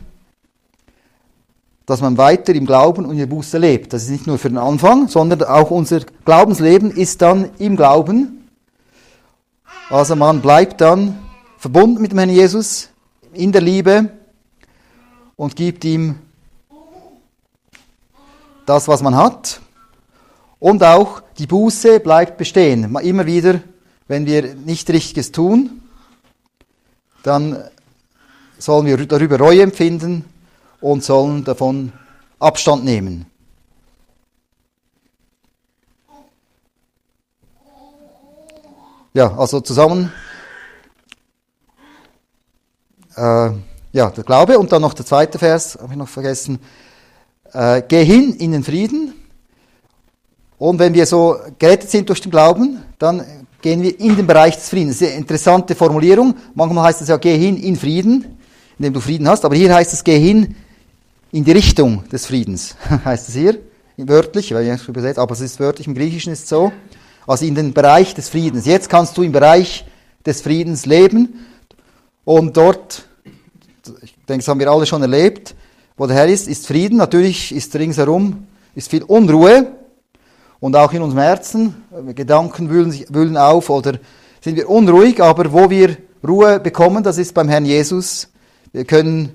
dass 1.89 2.01
man 2.01 2.19
weiter 2.19 2.53
im 2.53 2.67
Glauben 2.67 3.03
und 3.03 3.17
in 3.17 3.27
Buße 3.27 3.57
lebt. 3.57 3.93
Das 3.93 4.03
ist 4.03 4.11
nicht 4.11 4.27
nur 4.27 4.37
für 4.37 4.49
den 4.49 4.59
Anfang, 4.59 5.07
sondern 5.07 5.41
auch 5.41 5.71
unser 5.71 6.01
Glaubensleben 6.23 6.91
ist 6.91 7.23
dann 7.23 7.49
im 7.57 7.75
Glauben. 7.75 8.47
Also 9.89 10.15
man 10.15 10.39
bleibt 10.39 10.81
dann 10.81 11.17
verbunden 11.57 11.99
mit 11.99 12.11
dem 12.11 12.19
Herrn 12.19 12.29
Jesus 12.29 12.89
in 13.33 13.51
der 13.51 13.61
Liebe 13.61 14.11
und 15.35 15.55
gibt 15.55 15.83
ihm 15.83 16.19
das, 18.67 18.87
was 18.87 19.01
man 19.01 19.15
hat. 19.15 19.59
Und 20.59 20.83
auch 20.83 21.23
die 21.39 21.47
Buße 21.47 22.01
bleibt 22.01 22.37
bestehen. 22.37 22.95
Immer 22.97 23.25
wieder, 23.25 23.61
wenn 24.07 24.27
wir 24.27 24.53
nicht 24.53 24.87
Richtiges 24.91 25.31
tun, 25.31 25.81
dann 27.23 27.63
sollen 28.59 28.85
wir 28.85 29.03
darüber 29.07 29.39
Reue 29.39 29.63
empfinden 29.63 30.25
und 30.81 31.03
sollen 31.03 31.43
davon 31.43 31.91
Abstand 32.39 32.85
nehmen. 32.85 33.25
Ja, 39.13 39.35
also 39.37 39.59
zusammen 39.59 40.11
äh, 43.19 43.49
ja, 43.91 44.09
der 44.09 44.23
Glaube 44.23 44.57
und 44.57 44.71
dann 44.71 44.81
noch 44.81 44.93
der 44.93 45.05
zweite 45.05 45.39
Vers, 45.39 45.77
habe 45.81 45.93
ich 45.93 45.97
noch 45.97 46.07
vergessen. 46.07 46.59
Äh, 47.51 47.81
geh 47.87 48.05
hin 48.05 48.35
in 48.35 48.51
den 48.51 48.63
Frieden. 48.63 49.13
Und 50.57 50.77
wenn 50.79 50.93
wir 50.93 51.05
so 51.05 51.37
gerettet 51.57 51.89
sind 51.89 52.07
durch 52.09 52.21
den 52.21 52.31
Glauben, 52.31 52.83
dann 52.99 53.25
gehen 53.61 53.81
wir 53.81 53.99
in 53.99 54.15
den 54.15 54.27
Bereich 54.27 54.55
des 54.55 54.69
Friedens. 54.69 54.99
Sehr 54.99 55.15
interessante 55.15 55.73
Formulierung. 55.73 56.35
Manchmal 56.53 56.85
heißt 56.85 57.01
es 57.01 57.07
ja, 57.07 57.17
geh 57.17 57.37
hin 57.37 57.57
in 57.57 57.75
Frieden, 57.75 58.37
indem 58.77 58.93
du 58.93 58.99
Frieden 58.99 59.27
hast. 59.27 59.43
Aber 59.43 59.55
hier 59.55 59.73
heißt 59.73 59.93
es, 59.93 60.03
geh 60.03 60.19
hin 60.19 60.55
in 61.31 61.43
die 61.43 61.51
Richtung 61.51 62.07
des 62.09 62.25
Friedens, 62.25 62.75
heißt 63.05 63.29
es 63.29 63.35
hier. 63.35 63.59
Wörtlich, 63.97 64.53
weil 64.53 64.65
ich 64.65 64.87
übersetzt, 64.87 65.19
aber 65.19 65.33
es 65.33 65.41
ist 65.41 65.59
wörtlich, 65.59 65.85
im 65.85 65.93
Griechischen 65.93 66.31
ist 66.31 66.43
es 66.43 66.49
so. 66.49 66.71
Also 67.27 67.45
in 67.45 67.53
den 67.53 67.73
Bereich 67.73 68.13
des 68.13 68.29
Friedens. 68.29 68.65
Jetzt 68.65 68.89
kannst 68.89 69.17
du 69.17 69.23
im 69.23 69.33
Bereich 69.33 69.85
des 70.25 70.41
Friedens 70.41 70.85
leben 70.85 71.45
und 72.23 72.55
dort, 72.55 73.03
ich 74.01 74.15
denke, 74.27 74.43
das 74.43 74.47
haben 74.47 74.59
wir 74.59 74.71
alle 74.71 74.85
schon 74.85 75.01
erlebt, 75.01 75.53
wo 75.97 76.07
der 76.07 76.15
Herr 76.15 76.27
ist, 76.27 76.47
ist 76.47 76.65
Frieden. 76.65 76.97
Natürlich 76.97 77.53
ist 77.53 77.75
ringsherum 77.75 78.47
ist 78.75 78.89
viel 78.89 79.03
Unruhe 79.03 79.73
und 80.59 80.75
auch 80.75 80.93
in 80.93 81.01
unserem 81.01 81.21
Herzen. 81.21 81.75
Gedanken 82.15 82.69
wühlen, 82.69 82.91
sich, 82.91 83.13
wühlen 83.13 83.37
auf 83.37 83.69
oder 83.69 83.99
sind 84.41 84.55
wir 84.55 84.69
unruhig, 84.69 85.21
aber 85.21 85.51
wo 85.51 85.69
wir 85.69 85.97
Ruhe 86.25 86.59
bekommen, 86.59 87.03
das 87.03 87.17
ist 87.17 87.33
beim 87.33 87.49
Herrn 87.49 87.65
Jesus. 87.65 88.29
Wir 88.71 88.85
können, 88.85 89.33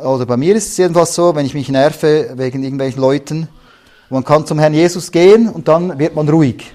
oder 0.00 0.26
bei 0.26 0.36
mir 0.36 0.56
ist 0.56 0.68
es 0.68 0.76
jedenfalls 0.76 1.14
so, 1.14 1.34
wenn 1.34 1.46
ich 1.46 1.54
mich 1.54 1.68
nerve 1.68 2.32
wegen 2.36 2.62
irgendwelchen 2.62 3.00
Leuten, 3.00 3.48
man 4.10 4.24
kann 4.24 4.46
zum 4.46 4.58
Herrn 4.58 4.74
Jesus 4.74 5.10
gehen 5.10 5.48
und 5.48 5.68
dann 5.68 5.98
wird 5.98 6.14
man 6.14 6.28
ruhig. 6.28 6.74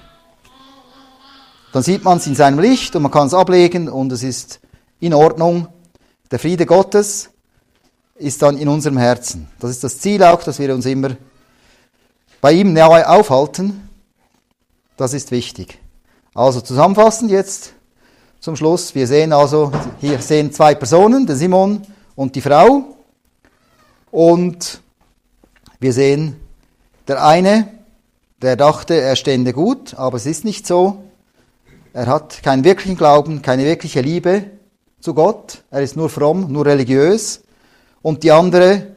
Dann 1.72 1.82
sieht 1.82 2.04
man 2.04 2.18
es 2.18 2.26
in 2.26 2.34
seinem 2.34 2.58
Licht 2.58 2.96
und 2.96 3.02
man 3.02 3.12
kann 3.12 3.26
es 3.26 3.34
ablegen 3.34 3.88
und 3.88 4.10
es 4.12 4.22
ist 4.22 4.60
in 5.00 5.14
Ordnung. 5.14 5.68
Der 6.30 6.38
Friede 6.38 6.66
Gottes 6.66 7.30
ist 8.16 8.42
dann 8.42 8.56
in 8.56 8.68
unserem 8.68 8.98
Herzen. 8.98 9.48
Das 9.60 9.70
ist 9.70 9.84
das 9.84 9.98
Ziel 9.98 10.22
auch, 10.22 10.42
dass 10.42 10.58
wir 10.58 10.74
uns 10.74 10.86
immer 10.86 11.16
bei 12.40 12.52
ihm 12.52 12.72
nahe 12.72 13.08
aufhalten. 13.08 13.88
Das 14.96 15.14
ist 15.14 15.30
wichtig. 15.30 15.78
Also 16.34 16.60
zusammenfassend 16.60 17.30
jetzt 17.30 17.72
zum 18.40 18.56
Schluss. 18.56 18.94
Wir 18.94 19.06
sehen 19.06 19.32
also, 19.32 19.70
hier 20.00 20.20
sehen 20.20 20.52
zwei 20.52 20.74
Personen, 20.74 21.26
der 21.26 21.36
Simon 21.36 21.82
und 22.16 22.34
die 22.34 22.40
Frau. 22.40 22.97
Und 24.10 24.80
wir 25.80 25.92
sehen, 25.92 26.36
der 27.06 27.24
eine, 27.24 27.68
der 28.42 28.56
dachte, 28.56 29.00
er 29.00 29.16
stände 29.16 29.52
gut, 29.52 29.94
aber 29.94 30.16
es 30.16 30.26
ist 30.26 30.44
nicht 30.44 30.66
so. 30.66 31.04
Er 31.92 32.06
hat 32.06 32.42
keinen 32.42 32.64
wirklichen 32.64 32.96
Glauben, 32.96 33.42
keine 33.42 33.64
wirkliche 33.64 34.00
Liebe 34.00 34.44
zu 35.00 35.14
Gott. 35.14 35.64
Er 35.70 35.82
ist 35.82 35.96
nur 35.96 36.08
fromm, 36.08 36.52
nur 36.52 36.66
religiös. 36.66 37.42
Und 38.02 38.22
die 38.22 38.32
andere 38.32 38.88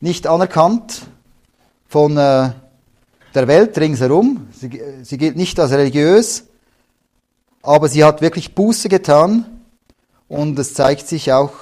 nicht 0.00 0.26
anerkannt 0.26 1.02
von 1.86 2.16
äh, 2.16 2.50
der 3.34 3.48
Welt 3.48 3.78
ringsherum. 3.78 4.48
Sie, 4.52 4.82
sie 5.02 5.18
gilt 5.18 5.36
nicht 5.36 5.58
als 5.60 5.72
religiös, 5.72 6.44
aber 7.62 7.88
sie 7.88 8.04
hat 8.04 8.22
wirklich 8.22 8.54
Buße 8.54 8.88
getan. 8.88 9.60
Und 10.28 10.58
es 10.58 10.74
zeigt 10.74 11.06
sich 11.08 11.32
auch 11.32 11.52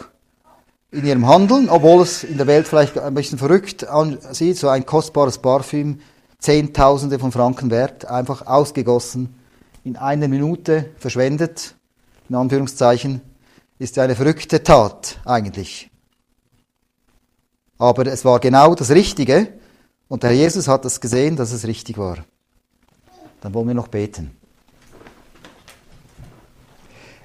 in 0.91 1.05
ihrem 1.05 1.26
Handeln, 1.26 1.68
obwohl 1.68 2.03
es 2.03 2.24
in 2.24 2.39
der 2.39 2.47
Welt 2.47 2.66
vielleicht 2.66 2.99
ein 2.99 3.14
bisschen 3.14 3.39
verrückt 3.39 3.86
aussieht, 3.86 4.57
so 4.57 4.68
ein 4.68 4.86
kostbares 4.86 5.39
Parfüm, 5.39 6.01
Zehntausende 6.39 7.18
von 7.18 7.32
Franken 7.32 7.70
wert, 7.70 8.07
einfach 8.07 8.47
ausgegossen 8.47 9.34
in 9.84 9.97
einer 9.97 10.28
Minute 10.28 10.91
verschwendet, 10.97 11.74
in 12.28 12.36
Anführungszeichen, 12.36 13.20
ist 13.78 13.99
eine 13.99 14.14
verrückte 14.14 14.62
Tat 14.62 15.18
eigentlich. 15.24 15.91
Aber 17.78 18.07
es 18.07 18.24
war 18.24 18.41
genau 18.41 18.74
das 18.74 18.91
Richtige 18.91 19.53
und 20.09 20.22
der 20.22 20.30
Herr 20.30 20.36
Jesus 20.36 20.68
hat 20.68 20.84
das 20.84 21.01
gesehen, 21.01 21.36
dass 21.36 21.53
es 21.53 21.66
richtig 21.66 21.99
war. 21.99 22.24
Dann 23.41 23.55
wollen 23.55 23.68
wir 23.68 23.74
noch 23.74 23.89
beten. 23.89 24.36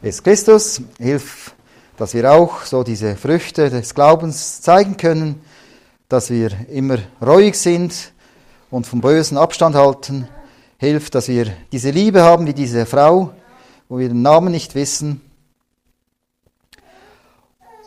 Jesus 0.01 0.21
Christus, 0.21 0.81
hilf, 0.99 1.55
dass 1.97 2.13
wir 2.13 2.31
auch 2.31 2.63
so 2.63 2.83
diese 2.83 3.15
Früchte 3.15 3.69
des 3.69 3.93
Glaubens 3.93 4.61
zeigen 4.61 4.97
können, 4.97 5.41
dass 6.09 6.29
wir 6.29 6.51
immer 6.69 6.97
reuig 7.21 7.55
sind 7.55 8.13
und 8.69 8.87
vom 8.87 9.01
Bösen 9.01 9.37
Abstand 9.37 9.75
halten 9.75 10.27
hilft, 10.77 11.15
dass 11.15 11.27
wir 11.27 11.55
diese 11.71 11.91
Liebe 11.91 12.23
haben 12.23 12.45
wie 12.45 12.53
diese 12.53 12.85
Frau, 12.85 13.33
wo 13.87 13.99
wir 13.99 14.09
den 14.09 14.21
Namen 14.21 14.51
nicht 14.51 14.75
wissen. 14.75 15.21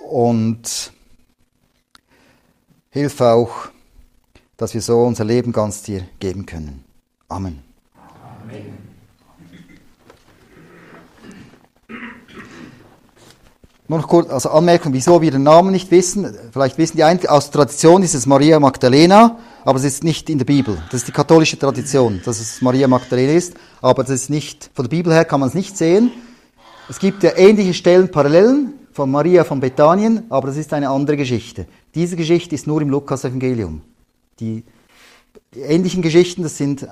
Und 0.08 0.92
hilf 2.90 3.20
auch, 3.20 3.68
dass 4.56 4.72
wir 4.72 4.80
so 4.80 5.02
unser 5.02 5.24
Leben 5.24 5.52
ganz 5.52 5.82
dir 5.82 6.06
geben 6.20 6.46
können. 6.46 6.84
Amen. 7.28 7.62
Amen. 8.42 8.85
Nur 13.88 14.00
noch 14.00 14.08
kurz 14.08 14.28
als 14.30 14.46
Anmerkung, 14.46 14.92
wieso 14.92 15.22
wir 15.22 15.30
den 15.30 15.44
Namen 15.44 15.70
nicht 15.70 15.92
wissen. 15.92 16.36
Vielleicht 16.50 16.76
wissen 16.76 16.96
die 16.96 17.04
einen, 17.04 17.24
aus 17.28 17.52
Tradition 17.52 18.02
ist 18.02 18.14
es 18.14 18.26
Maria 18.26 18.58
Magdalena, 18.58 19.38
aber 19.64 19.78
es 19.78 19.84
ist 19.84 20.02
nicht 20.02 20.28
in 20.28 20.38
der 20.38 20.44
Bibel. 20.44 20.76
Das 20.90 21.02
ist 21.02 21.08
die 21.08 21.12
katholische 21.12 21.56
Tradition, 21.56 22.20
dass 22.24 22.40
es 22.40 22.60
Maria 22.62 22.88
Magdalena 22.88 23.32
ist, 23.32 23.54
aber 23.80 24.02
das 24.02 24.12
ist 24.12 24.30
nicht, 24.30 24.70
von 24.74 24.86
der 24.86 24.90
Bibel 24.90 25.12
her 25.12 25.24
kann 25.24 25.38
man 25.38 25.48
es 25.48 25.54
nicht 25.54 25.76
sehen. 25.76 26.10
Es 26.88 26.98
gibt 26.98 27.22
ja 27.22 27.36
ähnliche 27.36 27.74
Stellen, 27.74 28.10
Parallelen 28.10 28.74
von 28.92 29.08
Maria 29.08 29.44
von 29.44 29.60
Bethanien, 29.60 30.24
aber 30.30 30.48
das 30.48 30.56
ist 30.56 30.72
eine 30.72 30.90
andere 30.90 31.16
Geschichte. 31.16 31.66
Diese 31.94 32.16
Geschichte 32.16 32.56
ist 32.56 32.66
nur 32.66 32.82
im 32.82 32.90
Lukas-Evangelium. 32.90 33.82
Die, 34.40 34.64
die 35.54 35.60
ähnlichen 35.60 36.02
Geschichten, 36.02 36.42
das 36.42 36.56
sind, 36.56 36.88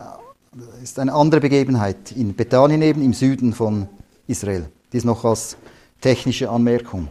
ist 0.80 1.00
eine 1.00 1.12
andere 1.12 1.40
Begebenheit 1.40 2.12
in 2.12 2.36
Bethanien 2.36 2.82
eben 2.82 3.02
im 3.02 3.14
Süden 3.14 3.52
von 3.52 3.88
Israel. 4.28 4.66
Die 4.92 4.98
ist 4.98 5.04
noch 5.04 5.24
als 5.24 5.56
technische 6.00 6.50
Anmerkung. 6.50 7.08